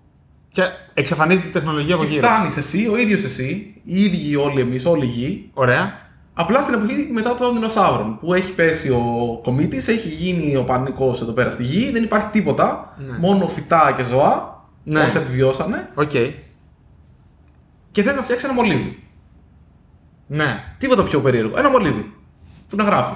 [0.51, 0.61] Και
[0.93, 2.27] εξαφανίζεται η τεχνολογία από και γύρω.
[2.27, 6.07] φτάνεις εσύ, ο ίδιος εσύ, οι ίδιοι όλοι εμείς, όλη η γη, Ωραία.
[6.33, 11.21] Απλά στην εποχή μετά των δεινοσαύρων που έχει πέσει ο κομήτης, έχει γίνει ο πανικός
[11.21, 12.93] εδώ πέρα στη γη, δεν υπάρχει τίποτα.
[12.97, 13.17] Ναι.
[13.17, 14.63] Μόνο φυτά και ζώα.
[14.83, 15.03] Ναι.
[15.03, 15.89] Όσα επιβιώσανε.
[15.95, 16.11] Οκ.
[17.91, 19.03] Και θες να φτιάξει ένα μολύβι.
[20.31, 20.63] Ναι.
[20.77, 21.57] Τίποτα πιο περίεργο.
[21.57, 22.13] Ένα μολύβι.
[22.69, 23.13] Που να γράφει.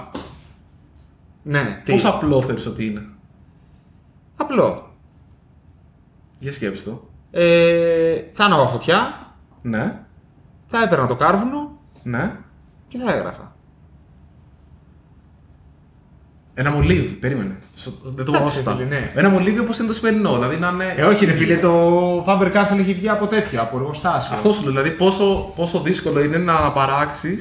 [1.43, 1.81] Ναι.
[1.83, 3.05] Τι; Πόσο απλό θεωρεί ότι είναι.
[4.37, 4.91] Απλό.
[6.39, 7.07] Για σκέψη το.
[7.31, 9.27] Ε, θα άναβα φωτιά,
[9.61, 9.99] Ναι.
[10.67, 12.35] θα έπαιρνα το κάρβουνο Ναι.
[12.87, 13.52] και θα έγραφα.
[16.55, 17.55] Ένα μολύβι, περίμενε.
[17.75, 18.71] Σω- Δεν το πω Εντάξει, σωστά.
[18.71, 19.11] φίλε, ναι.
[19.15, 20.33] Ένα μολύβι όπως είναι το σημερινό.
[20.33, 20.93] Δηλαδή να είναι.
[20.97, 24.35] Ε, όχι, ρε φίλε, το Faber Castell έχει βγει από τέτοιο, από εργοστάσιο.
[24.35, 24.71] Αυτό σου λέω.
[24.71, 27.37] Δηλαδή πόσο, πόσο δύσκολο είναι να αναπαράξει,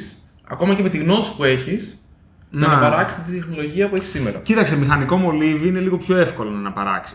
[0.49, 2.03] ακόμα και με τη γνώση που έχεις,
[2.51, 2.73] να Να.
[2.73, 4.39] αναπαράξεις τη τεχνολογία που έχεις σήμερα.
[4.39, 7.15] Κοίταξε, μηχανικό μολύβι είναι λίγο πιο εύκολο να παράξει.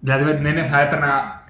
[0.00, 1.44] Δηλαδή με την έννοια θα έπαιρνα.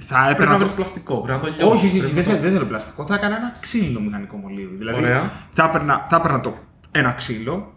[0.00, 0.52] Θα Πρέπει έπαιρνα.
[0.52, 1.72] να το- βρει πλαστικό, πρέπει να το λιώσεις.
[1.78, 3.06] Όχι, όχι, όχι, πρέπει δεν, να το- θέλω, δεν θέλω πλαστικό.
[3.06, 4.76] Θα έκανα ένα ξύλινο μηχανικό μολύβι.
[4.76, 5.30] Δηλαδή, Ωραία.
[5.52, 6.54] Θα έπαιρνα, θα έπαιρνα το,
[6.90, 7.72] ένα ξύλο.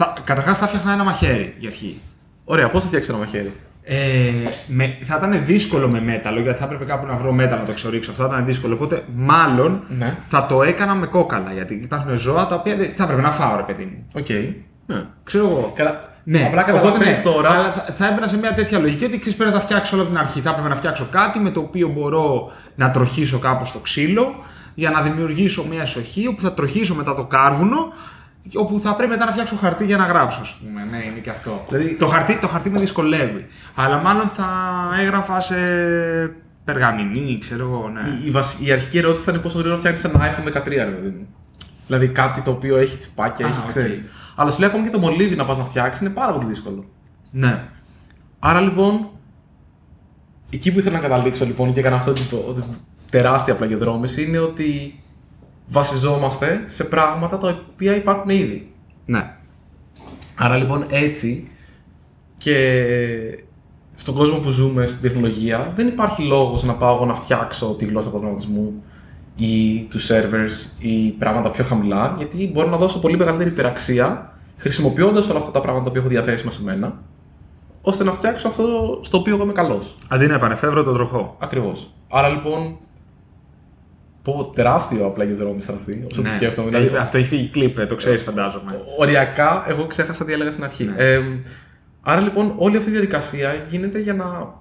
[0.00, 2.00] Θα, καταρχάς θα έφτιαχνα ένα μαχαίρι για αρχή.
[2.44, 3.96] Ωραία, πώς θα φτιάξεις ένα μαχαίρι; Ε,
[4.66, 7.70] με, θα ήταν δύσκολο με μέταλλο γιατί θα έπρεπε κάπου να βρω μέταλλο να το
[7.72, 8.10] εξορίξω.
[8.10, 8.74] Αυτό θα ήταν δύσκολο.
[8.74, 10.16] Οπότε μάλλον Ναι.
[10.28, 13.56] θα το έκανα με κόκαλα γιατί υπάρχουν ζώα τα οποία δεν- θα έπρεπε να φάω,
[13.56, 14.06] ρε παιδί μου.
[14.14, 14.28] Οκ.
[14.86, 15.04] Ναι.
[15.24, 15.72] Ξέρω εγώ.
[15.76, 16.00] Καλά.
[16.24, 17.50] Ναι, Απλά οπότε καταλαβαίνεις ναι, τώρα.
[17.50, 20.02] Αλλά θα, θα έμπαινα σε μια τέτοια λογική ότι ξέρεις πρέπει να τα φτιάξω όλο
[20.04, 20.40] από την αρχή.
[20.40, 24.34] Θα έπρεπε να φτιάξω κάτι με το οποίο μπορώ να τροχίσω κάπως το ξύλο
[24.74, 27.92] για να δημιουργήσω μια εσοχή όπου θα τροχίσω μετά το κάρβουνο
[28.56, 30.86] όπου θα πρέπει μετά να φτιάξω χαρτί για να γράψω, ας πούμε.
[30.90, 31.64] Ναι, είναι και αυτό.
[31.68, 33.46] Δηλαδή- Το, χαρτί, το χαρτί με δυσκολεύει.
[33.74, 34.46] Αλλά μάλλον θα
[35.00, 35.54] έγραφα σε
[36.64, 38.00] περγαμηνή, ξέρω εγώ, ναι.
[38.00, 41.08] Η, η, βασι- η αρχική ερώτηση ήταν πόσο γρήγορα φτιάχνεις ένα iPhone 13, ρε παιδί
[41.08, 41.26] μου.
[41.86, 43.68] Δηλαδή κάτι το οποίο έχει τσιπάκια, Α, έχει οκ.
[43.68, 44.04] ξέρεις.
[44.36, 46.84] Αλλά σου λέει ακόμα και το μολύβι να πας να φτιάξεις είναι πάρα πολύ δύσκολο.
[47.30, 47.62] Ναι.
[48.38, 49.08] Άρα λοιπόν,
[50.50, 52.64] εκεί που ήθελα να καταλήξω λοιπόν και έκανα αυτό το, το
[53.10, 55.00] τεράστια πλαγιοδρόμηση είναι ότι
[55.68, 58.72] βασιζόμαστε σε πράγματα τα οποία υπάρχουν ήδη.
[59.04, 59.36] Ναι.
[60.34, 61.50] Άρα λοιπόν έτσι
[62.38, 63.44] και
[63.94, 67.84] στον κόσμο που ζούμε, στην τεχνολογία, δεν υπάρχει λόγος να πάω εγώ να φτιάξω τη
[67.84, 68.82] γλώσσα προγραμματισμού
[69.38, 75.28] ή τους servers ή πράγματα πιο χαμηλά, γιατί μπορώ να δώσω πολύ μεγαλύτερη υπεραξία χρησιμοποιώντας
[75.28, 77.02] όλα αυτά τα πράγματα που έχω διαθέσιμα σε μένα,
[77.82, 79.94] ώστε να φτιάξω αυτό στο οποίο εγώ είμαι καλός.
[80.08, 81.36] Αντί να επανεφεύρω τον τροχό.
[81.38, 81.90] Ακριβώς.
[82.08, 82.76] Άρα λοιπόν,
[84.32, 86.32] πω τεράστιο απλά η δρόμη ήταν αυτή, όσο τη Ναι.
[86.32, 86.68] σκέφτομαι.
[86.68, 88.80] Έχει- δηλαδή, Αυτό έχει φύγει κλιπ, ε, το ξέρεις, φαντάζομαι.
[88.98, 90.84] Οριακά, εγώ ξέχασα τι έλεγα στην αρχή.
[90.84, 90.94] Ναι.
[90.96, 91.20] Ε,
[92.02, 94.54] άρα λοιπόν, όλη αυτή η διαδικασία γίνεται για να,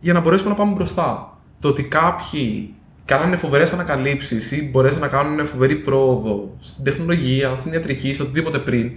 [0.00, 1.38] για να μπορέσουμε να πάμε μπροστά.
[1.60, 7.72] Το ότι κάποιοι κάνανε φοβερές ανακαλύψεις ή μπορέσαν να κάνουν φοβερή πρόοδο στην τεχνολογία, στην
[7.72, 8.90] ιατρική, σε οτιδήποτε πριν,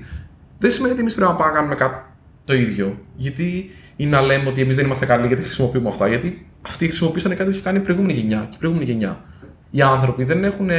[0.58, 1.98] δεν σημαίνει ότι εμείς πρέπει να πάμε να κάνουμε κάτι
[2.46, 2.98] το ίδιο.
[3.16, 6.08] Γιατί ή να λέμε ότι εμείς δεν είμαστε καλοί γιατί χρησιμοποιούμε αυτά.
[6.08, 9.24] Γιατί αυτοί χρησιμοποίησαν κάτι που είχε κάνει η προηγούμενη γενιά και η προηγούμενη γενιά.
[9.72, 10.70] Οι άνθρωποι δεν έχουν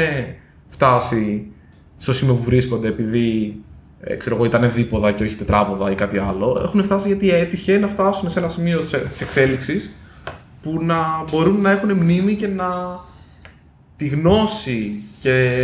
[0.68, 1.47] φτάσει
[1.97, 3.57] στο σημείο που βρίσκονται επειδή
[4.05, 6.61] ε, ξέρω εγώ, ήταν δίποδα και όχι τετράποδα ή κάτι άλλο.
[6.64, 9.93] Έχουν φτάσει γιατί έτυχε να φτάσουν σε ένα σημείο της εξέλιξης
[10.62, 13.01] που να μπορούν να έχουν μνήμη και να
[13.97, 15.59] τη γνώση και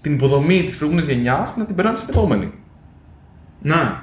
[0.00, 2.52] την υποδομή της προηγούμενης γενιάς να την περνάνε στην επόμενη.
[3.62, 4.00] Ναι.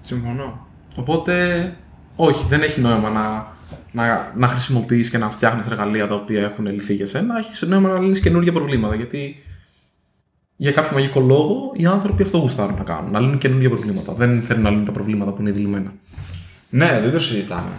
[0.00, 0.66] Συμφωνώ.
[0.96, 1.76] Οπότε,
[2.16, 3.56] όχι, δεν έχει νόημα να,
[3.92, 7.38] να, να χρησιμοποιείς και να φτιάχνεις εργαλεία τα οποία έχουν λυθεί για σένα.
[7.38, 9.42] Έχεις νόημα να λύνεις καινούργια προβλήματα, γιατί
[10.56, 14.12] για κάποιο μαγικό λόγο οι άνθρωποι αυτό γουστάρουν να κάνουν, να λύνουν καινούργια προβλήματα.
[14.12, 15.92] Δεν θέλουν να λύνουν τα προβλήματα που είναι ήδη λυμένα.
[16.70, 17.70] Ναι, δεν το συζητάμε.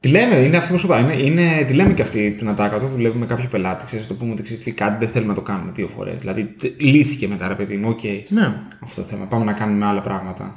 [0.00, 0.98] Τη λέμε, είναι αυτό που σου είπα.
[0.98, 3.84] Είναι, είναι, τη λέμε και αυτή την ατάκα όταν δουλεύουμε με κάποιο πελάτη.
[3.84, 6.20] Ξέρεις, το πούμε ότι ξέρεις κάτι δεν θέλουμε να το κάνουμε δύο φορές.
[6.20, 8.00] Δηλαδή λύθηκε μετά, ρε παιδί μου, οκ.
[8.02, 8.52] Okay, Ναι.
[8.84, 9.24] αυτό το θέμα.
[9.24, 10.52] Πάμε να κάνουμε άλλα πράγματα.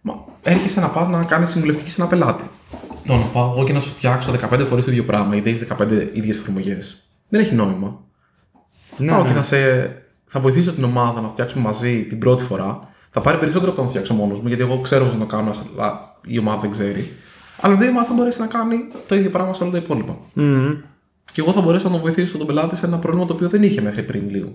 [0.00, 2.44] Μα έρχεσαι να πας να κάνεις συμβουλευτική σε ένα πελάτη.
[3.08, 5.66] Το να πάω εγώ και να σου φτιάξω 15 φορές το ίδιο πράγμα, γιατί έχει
[5.78, 7.08] 15 ίδιες εφαρμογές.
[7.28, 8.00] Δεν έχει νόημα.
[8.96, 9.28] Ναι, Πάω ναι.
[9.28, 9.56] και θα, σε,
[10.26, 12.88] θα βοηθήσω την ομάδα να φτιάξουμε μαζί την πρώτη φορά.
[13.10, 15.26] Θα πάρει περισσότερο από το να φτιάξω μόνος μου, γιατί εγώ ξέρω πώ να το
[15.26, 17.12] κάνω, αλλά η ομάδα δεν ξέρει.
[17.60, 20.18] Αλλά δεν θα μπορέσει να κάνει το ίδιο πράγμα σε όλα τα υπόλοιπα.
[20.32, 20.74] Μμμ.
[21.32, 23.62] Και εγώ θα μπορέσω να τον βοηθήσω τον πελάτη σε ένα πρόβλημα το οποίο δεν
[23.62, 24.54] είχε μέχρι πριν λίγο.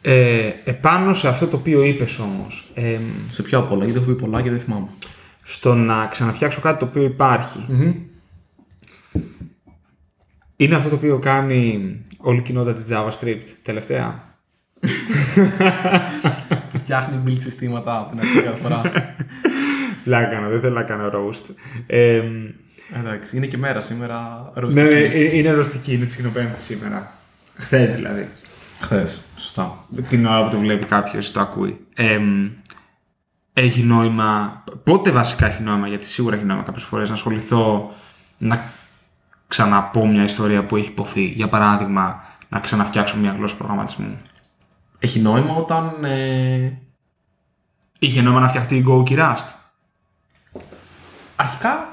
[0.00, 2.98] Ε, επάνω σε αυτό το οποίο είπες όμως, ε,
[3.30, 4.88] Σε ποιο απ' όλα, γιατί έχω πει πολλά και δεν θυμάμαι.
[5.48, 7.66] Στο να ξαναφτιάξω κάτι το οποίο υπάρχει,
[10.56, 14.24] είναι αυτό το οποίο κάνει όλη η κοινότητα της JavaScript τελευταία;
[16.78, 18.82] Φτιάχνει build συστήματα από την αρχή κάθε φορά.
[20.04, 21.54] Πλάκα κάνω, δεν θέλω να κάνω roast.
[21.86, 22.22] Ε,
[22.92, 24.50] Εντάξει, είναι και μέρα σήμερα.
[24.54, 24.86] ναι, Ρωστική.
[24.86, 27.12] ναι, ε, είναι ρωστική, είναι της κοινοπέμπτης σήμερα.
[27.56, 28.28] Χθες δηλαδή.
[28.80, 29.20] Χθες.
[29.36, 29.86] Σωστά.
[30.08, 31.78] Την ώρα που το βλέπει κάποιος, το ακούει.
[31.94, 32.18] Ε,
[33.58, 34.62] έχει νόημα.
[34.84, 37.90] Πότε βασικά έχει νόημα, γιατί σίγουρα έχει νόημα κάποιες φορές να ασχοληθώ
[38.38, 38.72] να
[39.46, 41.24] ξαναπώ μια ιστορία που έχει υποθεί.
[41.24, 44.16] Για παράδειγμα, να ξαναφτιάξω μια γλώσσα προγραμματισμού.
[44.98, 46.04] Έχει νόημα όταν.
[46.04, 46.78] Ε,
[47.98, 49.46] Είχε νόημα να φτιαχτεί η Go και η Rust.
[51.36, 51.88] αρχικά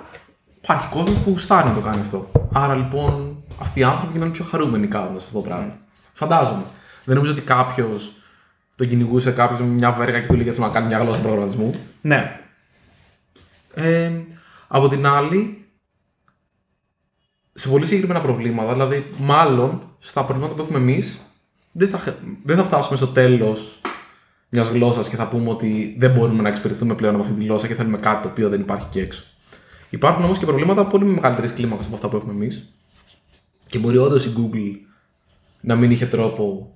[0.61, 2.31] υπάρχει κόσμος που γουστάρει να το κάνει αυτό.
[2.53, 5.77] Άρα λοιπόν αυτοί οι άνθρωποι γίνανε πιο χαρούμενοι κάνοντας αυτό το πράγμα.
[6.13, 6.63] Φαντάζομαι.
[7.05, 8.11] Δεν νομίζω ότι κάποιος
[8.75, 11.73] τον κυνηγούσε κάποιος με μια βέργα και του λέγε Θέλω να κάνει μια γλώσσα προγραμματισμού.
[12.01, 12.39] Ναι.
[13.73, 14.11] Ε,
[14.67, 15.65] από την άλλη,
[17.53, 21.19] σε πολύ συγκεκριμένα προβλήματα, δηλαδή μάλλον στα προβλήματα που έχουμε εμείς,
[21.71, 23.81] δεν θα, χ- δεν θα φτάσουμε στο τέλος
[24.49, 27.67] μιας γλώσσας και θα πούμε ότι δεν μπορούμε να εξυπηρετούμε πλέον από αυτή τη γλώσσα
[27.67, 29.23] και θέλουμε κάτι το οποίο δεν υπάρχει εκεί έξω.
[29.89, 32.73] Υπάρχουν όμως και προβλήματα πολύ μεγαλύτερης κλίμακας από αυτά που έχουμε εμείς.
[33.67, 34.75] Και μπορεί όντως η Google
[35.61, 36.75] να μην είχε τρόπο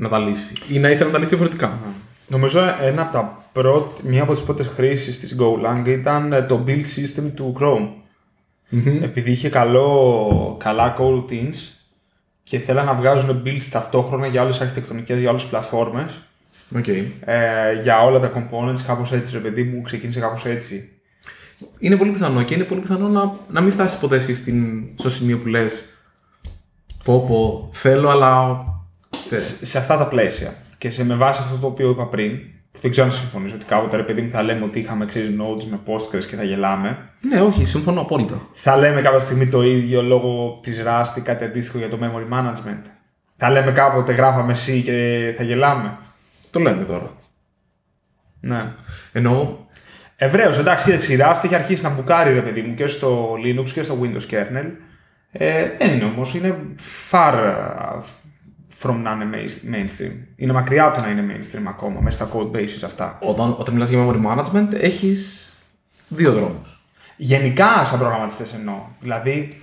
[0.00, 0.52] να τα λύσει.
[0.68, 1.78] Ή να ήθελε να τα λύσει διαφορετικά.
[2.26, 6.64] Νομίζω ένα από τα πρώτα, μία από τις πρώτες χρήσεις της Golang ήταν ε, το
[6.66, 7.88] build system του Chrome.
[9.02, 11.56] Επειδή είχε καλό, καλά coroutines
[12.42, 16.22] και θέλαν να βγάζουν builds ταυτόχρονα για όλες τις αρχιτεκτονικές, για όλες τις πλατφόρμες.
[16.76, 16.86] Οκ.
[16.88, 17.04] Ε,
[17.82, 20.88] για όλα τα components, κάπως έτσι, ρε παιδί μου, ξεκίνησε κάπως έτσι.
[21.78, 25.10] Είναι πολύ πιθανό και είναι πολύ πιθανό να, να μην φτάσει ποτέ εσύ στην, στο
[25.10, 25.84] σημείο που λες.
[27.04, 28.64] Πω, πω, θέλω, αλλά.
[29.30, 30.54] Τε- σε, σε αυτά τα πλαίσια.
[30.78, 32.38] Και σε με βάση αυτό το οποίο είπα πριν,
[32.72, 35.28] που δεν ξέρω αν συμφωνήσω ότι κάποτε ρε παιδί μου θα λέμε ότι είχαμε ξέρεις
[35.28, 36.98] nodes με Postgres και θα γελάμε.
[37.20, 38.40] Ναι, όχι, συμφωνώ απόλυτα.
[38.52, 42.32] Θα λέμε κάποια στιγμή το ίδιο λόγω της Rust ή κάτι αντίστοιχο για το memory
[42.34, 42.82] management.
[43.36, 45.98] Θα λέμε κάποτε γράφαμε C και θα γελάμε.
[46.50, 47.12] Το λέμε τώρα.
[48.40, 48.72] Ναι.
[49.12, 49.56] Εννοώ,
[50.22, 53.68] Ευρέω, εντάξει, κοίταξε, η Rust έχει αρχίσει να μπουκάρει ρε παιδί μου και στο Linux
[53.68, 54.66] και στο Windows kernel.
[55.32, 56.58] Ε, δεν είναι όμως, είναι
[57.10, 58.00] far uh,
[58.82, 60.12] from να είναι main- mainstream.
[60.36, 63.18] Είναι μακριά από το να είναι mainstream ακόμα, μέσα στα code bases αυτά.
[63.22, 65.48] όταν, όταν μιλάς για memory management, έχεις
[66.08, 66.82] δύο δρόμους.
[67.16, 68.82] Γενικά, σαν προγραμματιστές εννοώ.
[69.00, 69.62] Δηλαδή,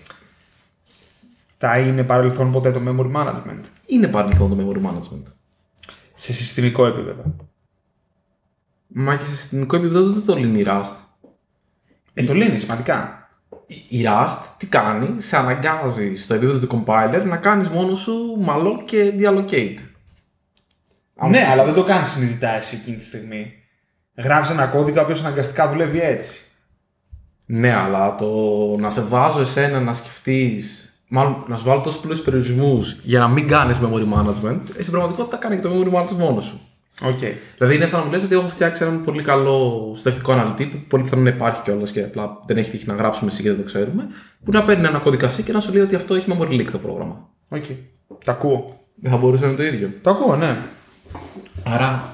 [1.57, 5.23] θα είναι παρελθόν ποτέ το memory management; Είναι παρελθόν το memory management.
[6.15, 7.35] σε συστημικό επίπεδο.
[8.87, 10.95] Μα και σε συστημικό επίπεδο δεν το λύνει η Rust.
[12.13, 13.16] Ε, το λύνει σημαντικά.
[13.67, 18.45] Η- Η Rust τι κάνει, σε αναγκάζει στο επίπεδο του compiler να κάνεις μόνος σου
[18.47, 19.77] malloc και deallocate.
[21.15, 21.47] Αν ναι, θες.
[21.47, 23.51] αλλά δεν το κάνεις συνειδητά εσύ εκείνη τη στιγμή.
[24.17, 26.39] Γράφεις ένα κώδικα ο οποίος αναγκαστικά δουλεύει έτσι.
[27.45, 28.27] Ναι, αλλά το
[28.79, 30.81] να σε βάζω εσένα να σκεφτείς.
[31.09, 34.91] Μάλλον να σου βάλω τόσους πολλούς περιορισμούς για να μην κάνεις memory management, εσύ στην
[34.91, 36.66] πραγματικότητα κάνει και το memory management μόνος σου.
[37.01, 37.31] Okay.
[37.57, 40.77] Δηλαδή είναι σαν να μου λες ότι έχω φτιάξει έναν πολύ καλό συντακτικό αναλυτή που
[40.87, 43.57] πολύ πιθανόν να υπάρχει κιόλας και απλά δεν έχει τύχει να γράψουμε εσύ και δεν
[43.57, 44.07] το ξέρουμε.
[44.43, 46.67] Που να παίρνει ένα κώδικα C και να σου λέει ότι αυτό έχει memory leak
[46.71, 47.29] το πρόγραμμα.
[47.49, 47.63] Οκ.
[47.69, 47.75] Okay.
[48.25, 48.79] Τα ακούω.
[48.95, 49.91] Δεν θα μπορούσε να είναι το ίδιο.
[50.01, 50.57] Το ακούω, ναι.
[51.63, 52.09] Άρα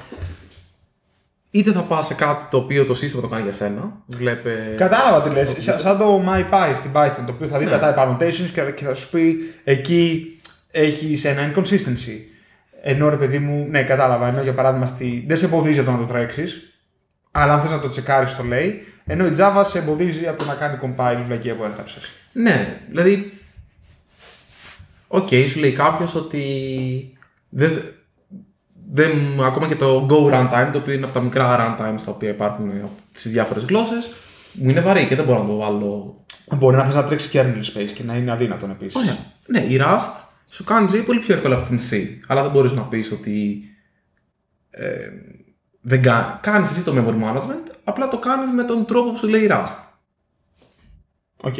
[1.49, 4.01] είτε θα πας σε κάτι το οποίο το σύστημα το κάνει για σένα.
[4.07, 4.75] Βλέπε.
[4.77, 5.55] Κατάλαβα τι λες.
[5.59, 7.77] Σαν το MyPy στην Python, το οποίο θα δει Ναι.
[7.77, 10.27] τα type annotations και- και θα σου πει εκεί
[10.71, 12.17] έχεις ένα inconsistency.
[12.85, 14.27] Ενώ ρε παιδί μου, ναι, κατάλαβα.
[14.27, 15.23] Ενώ για παράδειγμα στη...
[15.27, 16.79] δεν σε εμποδίζει από το να το τρέξεις,
[17.31, 18.83] αλλά αν θες να το τσεκάρεις, το λέει.
[19.05, 21.99] Ενώ η Java σε εμποδίζει από το να κάνει compile η βλακία που έγραψε.
[22.33, 23.33] Ναι, δηλαδή.
[25.07, 27.17] Οκ, σου λέει κάποιος ότι.
[27.49, 27.81] Δεν,
[28.91, 29.11] δεν,
[29.43, 32.71] ακόμα και το Go runtime, το οποίο είναι από τα μικρά runtimes τα οποία υπάρχουν
[33.11, 34.09] στις διάφορες γλώσσες,
[34.53, 36.15] μου είναι βαρύ και δεν μπορώ να το βάλω.
[36.55, 38.95] Μπορεί να θες να τρέξεις kernel space και να είναι αδύνατον επίσης.
[38.95, 39.17] Ωραία.
[39.45, 42.07] Ναι, η Rust σου κάνει ζωή πολύ πιο εύκολα από την C.
[42.27, 43.63] Αλλά δεν μπορείς να πεις ότι.
[44.69, 45.09] Ε,
[45.81, 46.39] δεν κα...
[46.41, 49.47] Κάνεις εσύ το memory management, απλά το κάνεις με τον τρόπο που σου λέει η
[49.51, 49.77] Rust.
[51.41, 51.55] Οκ.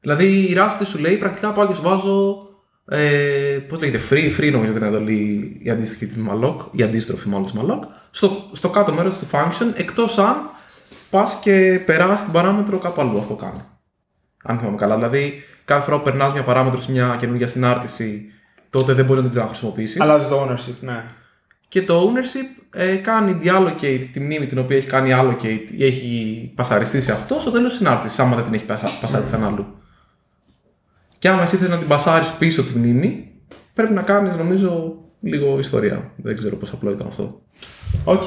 [0.00, 2.40] Δηλαδή η Rust τι σου λέει, πρακτικά πάω και σου βάζω.
[2.88, 7.44] Ε, Πώς λέγεται, free, free νομίζω την εντολή η αντίστοιχη της malloc, η αντίστροφη μάλλον
[7.44, 10.50] της malloc, στο, στο κάτω μέρος του function, εκτός αν
[11.10, 13.60] πας και περάσεις την παράμετρο κάπου αλλού αυτό κάνει.
[14.46, 14.94] Αν θυμάμαι καλά.
[14.96, 18.26] Δηλαδή, κάθε φορά που περνάς μια παράμετρο σε μια καινούργια συνάρτηση,
[18.70, 20.00] τότε δεν μπορείς να την ξαναχρησιμοποιήσεις.
[20.00, 21.04] Αλλάζει το ownership, ναι.
[21.68, 26.52] Και το ownership ε, κάνει deallocate τη μνήμη την οποία έχει κάνει allocate ή έχει
[26.54, 29.66] πασαριστεί σε αυτό στο τέλος της συνάρτησης, άμα δεν την έχει πασα- πασάρει πουθενά αλλού.
[31.18, 33.32] Και άμα εσύ θες να την πασάρεις πίσω τη μνήμη,
[33.74, 36.10] πρέπει να κάνεις νομίζω λίγο ιστορία.
[36.16, 37.40] Δεν ξέρω πόσο απλό ήταν αυτό.
[38.04, 38.22] Οκ.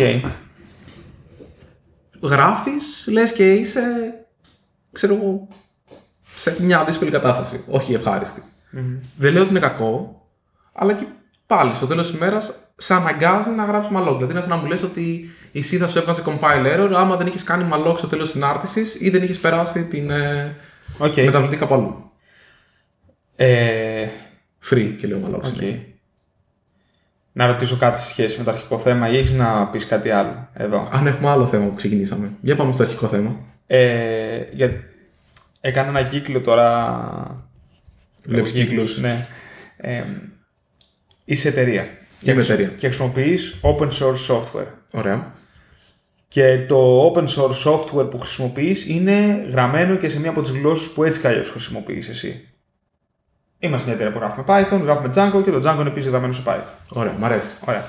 [2.21, 3.81] Γράφεις, λες και είσαι,
[4.91, 5.47] ξέρω εγώ,
[6.39, 7.63] σε μια δύσκολη κατάσταση.
[7.67, 8.43] Όχι ευχάριστη.
[9.15, 10.21] Δεν λέω ότι είναι κακό,
[10.73, 11.05] αλλά και
[11.45, 14.13] πάλι στο τέλος της ημέρας σε αναγκάζει να γράψεις malloc.
[14.15, 17.15] Δηλαδή είναι σαν να μου λες ότι η C θα σου έβγαζε compile error άμα
[17.15, 20.55] δεν είχες κάνει malloc στο τέλος της συνάρτησης ή δεν είχες περάσει την ε,
[20.97, 21.15] Οκ.
[21.15, 22.11] μεταβλητή κάπου αλλού.
[23.35, 24.07] Ε,
[24.69, 25.33] Free και λέω malloc.
[25.33, 25.45] Οκ.
[25.45, 25.79] συνέχεια.
[27.31, 30.49] Να ρωτήσω κάτι σε σχέση με το αρχικό θέμα ή έχεις να πεις κάτι άλλο
[30.53, 32.31] εδώ; Αν έχουμε άλλο θέμα που ξεκινήσαμε.
[32.41, 33.35] Για πάμε στο αρχικό θέμα.
[33.67, 34.83] Ε, για...
[35.61, 37.49] Έκανα ένα κύκλο τώρα.
[38.23, 38.99] Βλέπεις Λόγω κύκλους.
[38.99, 39.27] Ναι.
[39.77, 40.03] Ε,
[41.25, 41.87] είσαι εταιρεία.
[42.23, 42.67] Είμαι εταιρεία.
[42.67, 44.67] Και χρησιμοποιείς open source software.
[44.91, 45.33] Ωραία.
[46.27, 50.89] Και το open source software που χρησιμοποιείς είναι γραμμένο και σε μία από τις γλώσσες
[50.89, 52.49] που έτσι καλλιώς χρησιμοποιείς εσύ.
[53.59, 56.43] Είμαστε μια εταιρεία που γράφουμε Python, γράφουμε Django και το Django είναι επίσης γραμμένο σε
[56.45, 56.87] Python.
[56.89, 57.49] Ωραία, μ' αρέσει.
[57.65, 57.83] Ωραία.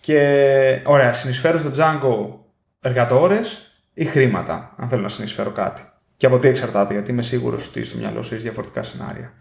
[0.00, 2.38] Και ωραία, συνεισφέρω στο Django
[2.80, 5.82] εργατόρες ή χρήματα, αν θέλω να συνεισφέρω κάτι.
[6.20, 9.32] Και από τι εξαρτάται, γιατί είμαι σίγουρος ότι στο μυαλό σου έχει διαφορετικά σενάρια.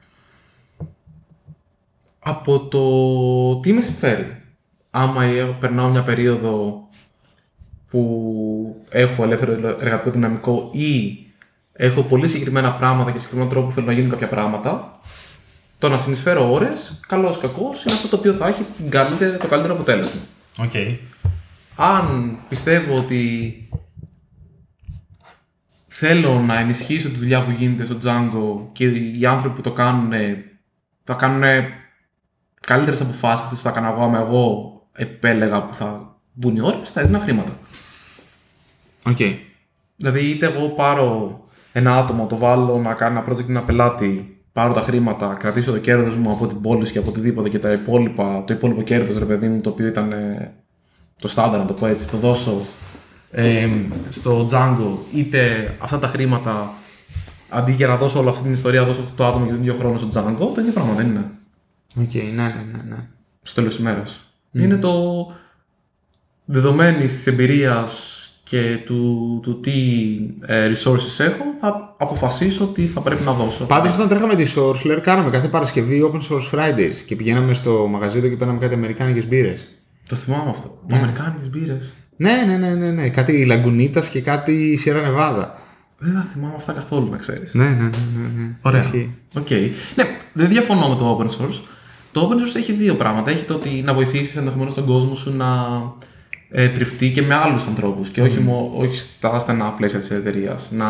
[2.20, 4.42] Από το τι με συμφέρει.
[4.90, 6.88] Άμα ε, περνάω μια περίοδο
[7.90, 11.18] που έχω ελεύθερο εργατικό δυναμικό ή
[11.74, 15.00] έχω πολύ συγκεκριμένα πράγματα και συγκεκριμένο τρόπο που θέλω να γίνουν κάποια πράγματα,
[15.80, 19.38] το να συνεισφέρω ώρες, καλώς ή κακώς, είναι αυτό το οποίο θα έχει την καλύτερη,
[19.38, 20.22] το καλύτερο αποτέλεσμα.
[20.60, 20.72] Οκ.
[21.76, 23.69] Αν πιστεύω ότι
[26.02, 30.12] θέλω να ενισχύσω τη δουλειά που γίνεται στο Django και οι άνθρωποι που το κάνουν
[31.04, 31.44] θα κάνουν
[32.60, 36.78] καλύτερες αποφάσεις αυτές που θα έκανα εγώ, άμα εγώ επέλεγα που θα μπουν οι ώρες,
[36.84, 37.52] θα έδινα χρήματα.
[39.08, 39.18] Οκ.
[39.96, 41.40] Δηλαδή, είτε εγώ πάρω
[41.74, 45.80] ένα άτομο, το βάλω να κάνει ένα project ένα πελάτη, πάρω τα χρήματα, κρατήσω το
[45.80, 49.26] κέρδος μου από την πώληση και από οτιδήποτε και τα υπόλοιπα, το υπόλοιπο κέρδος, ρε
[49.26, 50.54] παιδί μου, το οποίο ήταν ε,
[51.22, 52.62] το στάνταρ, να το πω έτσι, το δώσω
[53.32, 53.68] ε,
[54.10, 56.74] στο Django, είτε αυτά τα χρήματα
[57.50, 59.76] αντί για να δώσω όλη αυτή την ιστορία, δώσω αυτό το άτομο για τον ίδιο
[59.80, 61.32] χρόνο στο Django, το ίδιο πράγμα δεν είναι.
[62.00, 63.08] Οκ, ναι, ναι, ναι, ναι.
[63.42, 64.04] Στο τέλος της ημέρα.
[64.52, 64.94] Είναι το
[66.46, 68.14] δεδομένης της εμπειρίας
[68.44, 69.72] και του, του τι
[70.46, 73.66] ε, resources έχω, θα αποφασίσω τι θα πρέπει να δώσω.
[73.66, 78.22] Πάντως, όταν τρέχαμε τη SourceLair, κάναμε κάθε Παρασκευή Open Source Fridays και πηγαίναμε στο μαγαζί
[78.22, 79.68] του και παίρναμε κάτι Αμερικάνικες μπύρες.
[80.10, 80.80] Το θυμάμαι αυτό.
[80.88, 80.98] Ναι.
[80.98, 81.94] Αμερικάνικες μπύρες.
[82.22, 83.10] Ναι, ναι, ναι, ναι, ναι.
[83.10, 85.46] Κάτι Lagunitas και κάτι Sierra Nevada.
[85.98, 87.54] Δεν τα θυμάμαι αυτά καθόλου, να ξέρεις.
[87.54, 87.84] Ναι, ναι, ναι.
[88.16, 88.56] ναι, ναι.
[88.62, 88.82] Ωραία.
[88.82, 89.16] Ισχύει.
[89.36, 89.50] Οκ.
[89.96, 90.04] Ναι,
[90.34, 91.62] δεν διαφωνώ με το open source.
[92.12, 93.32] Το open source έχει δύο πράγματα.
[93.32, 95.48] Έχει το ότι να βοηθήσεις ενδεχομένως τον κόσμο σου να
[96.50, 100.72] ε, τριφτεί και με άλλους ανθρώπους και όχι, μο- όχι στα στενά πλαίσια της εταιρείας.
[100.72, 100.88] Να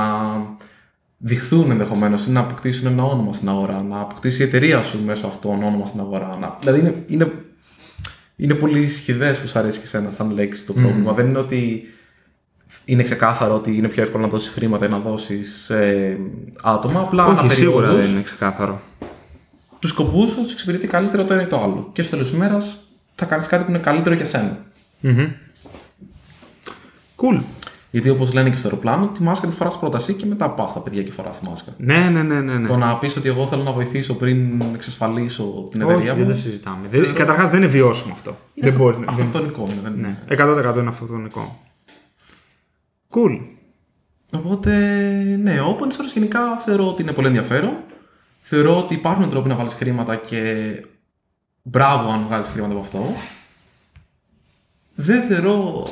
[1.17, 3.81] δειχθούν ενδεχομένως ή να αποκτήσουν ένα όνομα στην αγορά.
[3.83, 6.37] Να αποκτήσει η εταιρεία σου μέσω αυτών όνομα στην αγορά.
[6.39, 7.31] Να, δηλαδή είναι, είναι,
[8.39, 11.13] είναι πολυσχιδές που σου αρέσει και εσένα σαν λέξη το πρόβλημα.
[11.13, 11.83] Δεν είναι ότι
[12.85, 16.17] είναι ξεκάθαρο ότι είναι πιο εύκολο να δώσεις χρήματα ή να δώσεις ε,
[16.63, 16.99] άτομα.
[16.99, 18.81] Απλά Όχι, ανά σίγουρα περιόδους, δεν είναι ξεκάθαρο.
[19.79, 21.89] τους σκοπούς σου τους εξυπηρετεί καλύτερα το ένα ή το άλλο.
[21.93, 22.57] Και στο τέλος της ημέρα
[23.15, 24.65] θα κάνεις κάτι που είναι καλύτερο για σένα.
[27.15, 27.41] Cool.
[27.91, 30.71] Γιατί όπως λένε και στο αεροπλάνο, τη μάσκα τη φοράς πρώτα εσύ και μετά πας
[30.71, 31.71] στα παιδιά και φοράς τη μάσκα.
[31.77, 32.53] Ναι, ναι, ναι, ναι.
[32.57, 32.67] ναι.
[32.67, 36.29] Το να πεις ότι εγώ θέλω να βοηθήσω πριν εξασφαλίσω την Όχι, εταιρεία δεν μου.
[36.29, 36.87] το συζητάμε.
[36.91, 38.37] Δεν, καταρχάς δεν είναι βιώσιμο αυτό.
[38.55, 38.97] δεν μπορεί.
[38.97, 39.79] δεν- Αυτοκτονικό είναι.
[39.83, 39.93] Δεν...
[39.99, 40.17] Ναι,
[40.73, 41.59] 100% είναι αυτοκτονικό.
[43.13, 43.39] Cool.
[44.37, 44.71] Οπότε,
[45.41, 47.73] ναι, open source γενικά θεωρώ ότι είναι πολύ ενδιαφέρον.
[48.41, 50.71] Θεωρώ ότι υπάρχουν τρόποι να βάλεις χρήματα και
[51.61, 53.13] μπράβο αν βγάζεις χρήματα από αυτό.
[54.95, 55.85] Δεν θεωρώ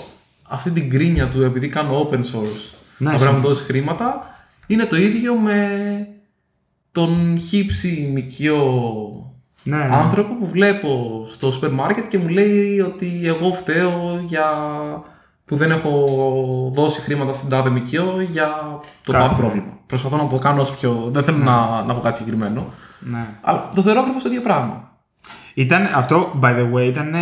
[0.47, 2.63] αυτή την κρίνια του επειδή κάνω open source
[2.97, 3.39] Ναι, να πρέπει να μου συμφωνώ.
[3.47, 4.21] δώσει χρήματα.
[4.67, 5.67] Είναι το ίδιο με
[6.91, 8.63] τον χύψη μικιό
[9.63, 9.95] Ναι, ναι.
[9.95, 14.45] άνθρωπο που βλέπω στο σούπερ μάρκετ και μου λέει ότι εγώ φταίω για
[15.45, 18.47] που δεν έχω δώσει χρήματα στην τάδε μικιό για
[19.03, 19.23] το Κάτι.
[19.23, 19.77] τάδε πρόβλημα.
[19.85, 21.09] Προσπαθώ να το κάνω όσο πιο.
[21.11, 22.65] Δεν θέλω να, να πω κάτι συγκεκριμένο.
[22.99, 23.27] ναι.
[23.41, 24.91] Αλλά το θεωρώ ακριβώς το ίδιο πράγμα.
[25.53, 27.19] Ήταν, αυτό, by the way, ήταν ε,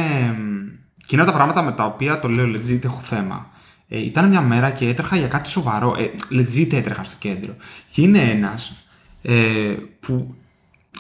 [1.06, 3.50] εκείνα τα πράγματα με τα οποία το λέω legit έχω θέμα.
[3.88, 5.96] Ε, ήταν μια μέρα και έτρεχα για κάτι σοβαρό.
[5.98, 7.56] Ε, legit έτρεχα στο κέντρο.
[7.92, 8.86] Και είναι ένας
[9.22, 10.36] ε, που,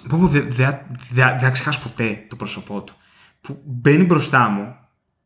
[0.07, 0.63] που, που δεν δε,
[1.11, 2.95] δε, δε θα ξεχάσω ποτέ το πρόσωπό του.
[3.41, 4.75] Που μπαίνει μπροστά μου,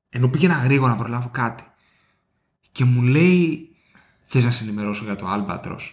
[0.09, 1.63] ενώ πήγαινα γρήγορα να προλάβω κάτι.
[2.71, 3.69] Και μου λέει,
[4.25, 5.91] θες να σε ενημερώσω για το Albatros.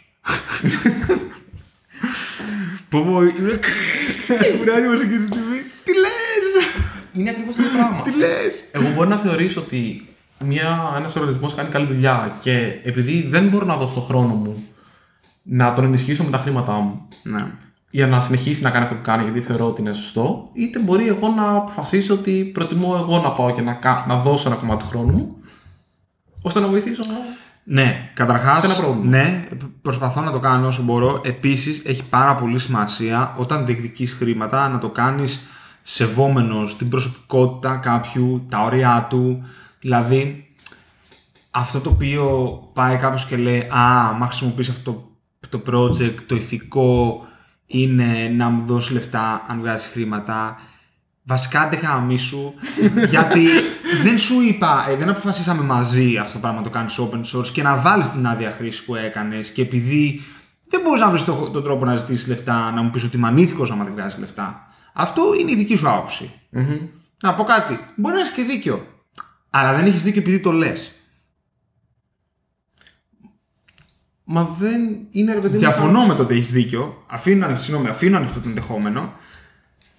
[2.89, 3.61] Πω πω, είμαι
[4.55, 5.59] ήμουν έτοιμος εκείνη τη στιγμή.
[5.85, 6.86] Τι λες!
[7.17, 8.03] Είναι ακριβώς το ίδιο πράγμα.
[8.03, 8.65] Τι λες!
[8.73, 10.09] Εγώ μπορεί να θεωρήσω ότι
[10.97, 14.65] ένας οργανισμός κάνει καλή δουλειά και επειδή δεν μπορώ να δώσω το χρόνο μου
[15.43, 17.47] να τον ενισχύσω με τα χρήματά μου Ναι.
[17.91, 21.07] για να συνεχίσει να κάνει αυτό που κάνει γιατί θεωρώ ότι είναι σωστό, είτε μπορεί
[21.09, 24.83] εγώ να αποφασίσω ότι προτιμώ εγώ να πάω και να, κα- να δώσω ένα κομμάτι
[24.83, 25.37] του χρόνου μου
[26.43, 27.03] ώστε να βοηθήσω.
[27.69, 28.61] Ναι, καταρχάς.
[28.61, 29.17] Σε ένα πρόβλημα.
[29.17, 29.49] Ναι,
[29.83, 31.21] προσπαθώ να το κάνω όσο μπορώ.
[31.25, 35.41] Επίσης, έχει πάρα πολύ σημασία όταν διεκδικείς χρήματα να το κάνεις
[35.89, 39.45] σεβόμενος την προσωπικότητα κάποιου, τα όρια του.
[39.81, 40.47] Δηλαδή,
[41.51, 44.93] αυτό το οποίο πάει κάποιος και λέει Α, μα χρησιμοποιήσει αυτό
[45.49, 47.21] το, το project, το ηθικό
[47.67, 50.61] είναι να μου δώσεις λεφτά αν βγάζεις χρήματα.
[51.23, 52.53] Βασικά δεν χαμίσου,
[53.11, 53.47] γιατί
[54.03, 57.49] δεν σου είπα, ε, δεν αποφασίσαμε μαζί αυτό το πράγμα να το κάνεις open source
[57.49, 60.23] και να βάλεις την άδεια χρήση που έκανες και επειδή
[60.69, 63.27] δεν μπορείς να βρεις τον τον τρόπο να ζητήσεις λεφτά, να μου πεις ότι είμαι
[63.27, 64.69] ανήθικος άμα δεν βγάζει λεφτά.
[64.93, 66.33] Αυτό είναι η δική σου άποψη.
[67.23, 67.79] Να πω κάτι.
[67.97, 68.87] Μπορεί να έχεις και δίκιο.
[69.51, 70.91] Αλλά δεν έχεις δίκιο επειδή το λες.
[74.25, 75.59] Μα δεν είναι ρε παιδί μου.
[75.59, 77.05] Διαφωνώ με το ότι έχεις δίκιο.
[77.07, 79.13] Αφήνω, ανοιχτό- συγγνώμη, αφήνω ανοιχτό το ενδεχόμενο.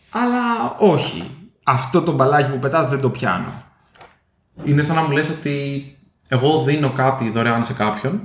[0.10, 1.32] Αλλά όχι.
[1.64, 3.54] Αυτό το μπαλάκι που πετάς δεν το πιάνω.
[4.64, 5.82] Είναι σαν να μου λες ότι
[6.28, 8.22] εγώ δίνω κάτι δωρεάν σε κάποιον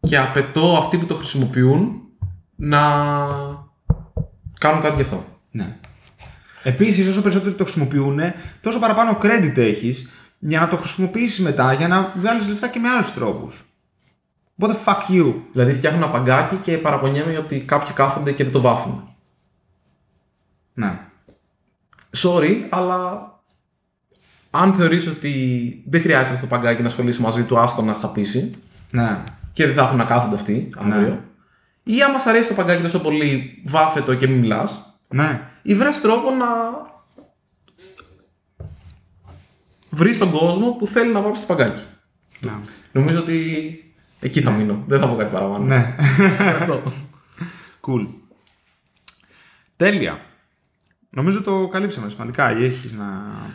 [0.00, 2.00] και απαιτώ αυτοί που το χρησιμοποιούν
[2.56, 2.80] να
[4.58, 5.24] κάνουν κάτι γι' αυτό.
[5.50, 5.76] Ναι.
[6.62, 8.20] Επίσης, όσο περισσότερο το χρησιμοποιούν,
[8.60, 12.88] τόσο παραπάνω credit έχεις για να το χρησιμοποιήσεις μετά για να βγάλεις λεφτά και με
[12.88, 13.64] άλλους τρόπους.
[14.58, 18.52] What the fuck you; Δηλαδή φτιάχνω ένα παγκάκι και παραπονιέμαι ότι κάποιοι κάθονται και δεν
[18.52, 19.08] το βάφουν.
[20.74, 21.00] Ναι.
[22.16, 23.32] Sorry, αλλά
[24.50, 25.32] αν θεωρείς ότι
[25.86, 28.50] δεν χρειάζεται αυτό το παγκάκι να ασχολήσει μαζί του, άστο να χαπίσει
[28.90, 29.24] Ναι.
[29.52, 31.22] Και δεν θα έχουν να κάθονται αυτοί αύριο.
[31.82, 34.98] Ή άμα σ' αρέσει το παγκάκι τόσο πολύ, βάφε το και μην μιλάς.
[35.08, 35.40] Ναι.
[35.62, 36.46] Ή βρες τρόπο να
[39.90, 41.82] βρεις τον κόσμο που θέλει να βάψει το παγκάκι.
[42.40, 42.52] ναι.
[42.92, 43.38] Νομίζω ότι
[44.20, 44.84] εκεί θα μείνω.
[44.86, 45.64] Δεν θα πω κάτι παραπάνω.
[45.64, 45.94] ναι.
[46.18, 46.82] Ευχαριστώ.
[47.86, 48.06] cool.
[49.76, 50.20] Τέλεια.
[51.10, 53.04] Νομίζω το καλύψαμε σημαντικά ή έχεις να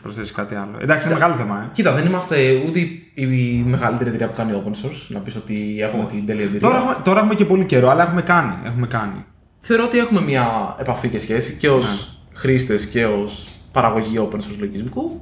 [0.01, 0.77] προσθέσεις κάτι άλλο.
[0.81, 1.69] Εντάξει, είναι μεγάλο θέμα, ε.
[1.71, 5.07] Κοίτα, δεν είμαστε ούτε η η μεγαλύτερη εταιρεία που κάνει open source.
[5.07, 6.59] Να πεις ότι έχουμε την τέλεια εμπειρία.
[6.59, 8.53] Τώρα έχουμε, τώρα έχουμε και πολύ καιρό, αλλά έχουμε κάνει.
[8.65, 9.25] Έχουμε κάνει.
[9.59, 11.85] Θεωρώ ότι έχουμε μια επαφή και σχέση και ως
[12.31, 12.37] Ναι.
[12.39, 15.21] χρήστες και ως παραγωγή open source λογισμικού.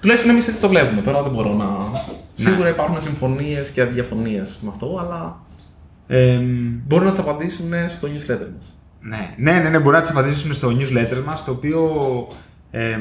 [0.00, 1.00] Τουλάχιστον εμείς έτσι το βλέπουμε.
[1.00, 1.64] Τώρα δεν μπορώ να.
[1.64, 2.00] Ναι.
[2.34, 5.42] Σίγουρα υπάρχουν συμφωνίες και αδιαφωνίες με αυτό, αλλά
[6.06, 6.38] Ε,
[6.86, 8.78] μπορούν να τις απαντήσουν στο newsletter μας.
[9.06, 11.92] Ναι, ναι, ναι, ναι, μπορεί να τις απαντήσουν στο newsletter μας, το οποίο.
[12.70, 12.98] Ε,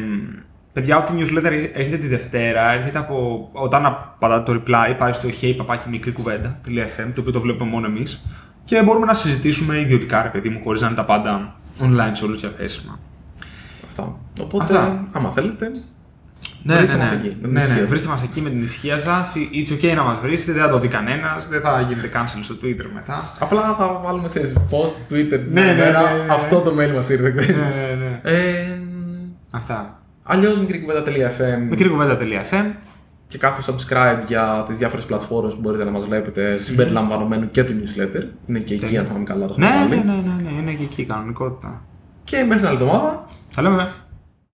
[0.74, 3.50] παιδιά, ό,τι newsletter έρχεται τη Δευτέρα, έρχεται από.
[3.52, 7.86] Όταν απαντάτε το reply, πάει στο hey παπάκι μικρή κουβέντα.fm, το οποίο το βλέπουμε μόνο
[7.86, 8.22] εμείς.
[8.66, 12.26] Και μπορούμε να συζητήσουμε ιδιωτικά, ρε παιδί μου, χωρίς να είναι τα πάντα online σε
[12.26, 13.00] όλους διαθέσιμα.
[13.86, 14.18] Αυτά.
[14.42, 15.08] Οπότε, Αυτά.
[15.12, 15.72] άμα θέλετε,
[16.66, 17.16] Ναι, Βρίστε ναι, μας ναι.
[17.18, 17.80] εκεί, με την ναι, ησυχία ναι.
[17.80, 17.90] σας.
[17.90, 19.34] Βρίστε μας εκεί με την ησυχία σας.
[19.54, 22.56] It's okay να μας βρίσκετε, δεν θα το δει κανένας, δεν θα γίνετε cancel στο
[22.62, 23.32] Twitter μετά.
[23.40, 25.40] απλά θα βάλουμε ξέρεις, post, Twitter.
[25.52, 26.34] Ναι, ναι, μέρα, ναι, ναι, ναι.
[26.34, 27.30] Αυτό το mail μας ήρθε.
[27.34, 28.20] ναι, ναι.
[28.32, 28.80] ε,
[29.52, 30.02] Αυτά.
[30.24, 32.66] Αλλιώς μικρή κουβέντα.fm Μικρή κουβέντα.fm.
[33.28, 37.74] και κάθω subscribe για τις διάφορες πλατφόρμες που μπορείτε να μας βλέπετε συμπεριλαμβανομένου και του
[37.74, 38.24] newsletter.
[38.46, 39.90] Είναι και εκεί, αν πάμε καλά, το έχουμε Ναι, βάλει.
[39.90, 41.82] ναι, ναι, ναι, ναι, είναι και εκεί η κανονικότητα.
[42.24, 43.88] Και μέχρι την άλλη εβδομάδα, Τα λέμε.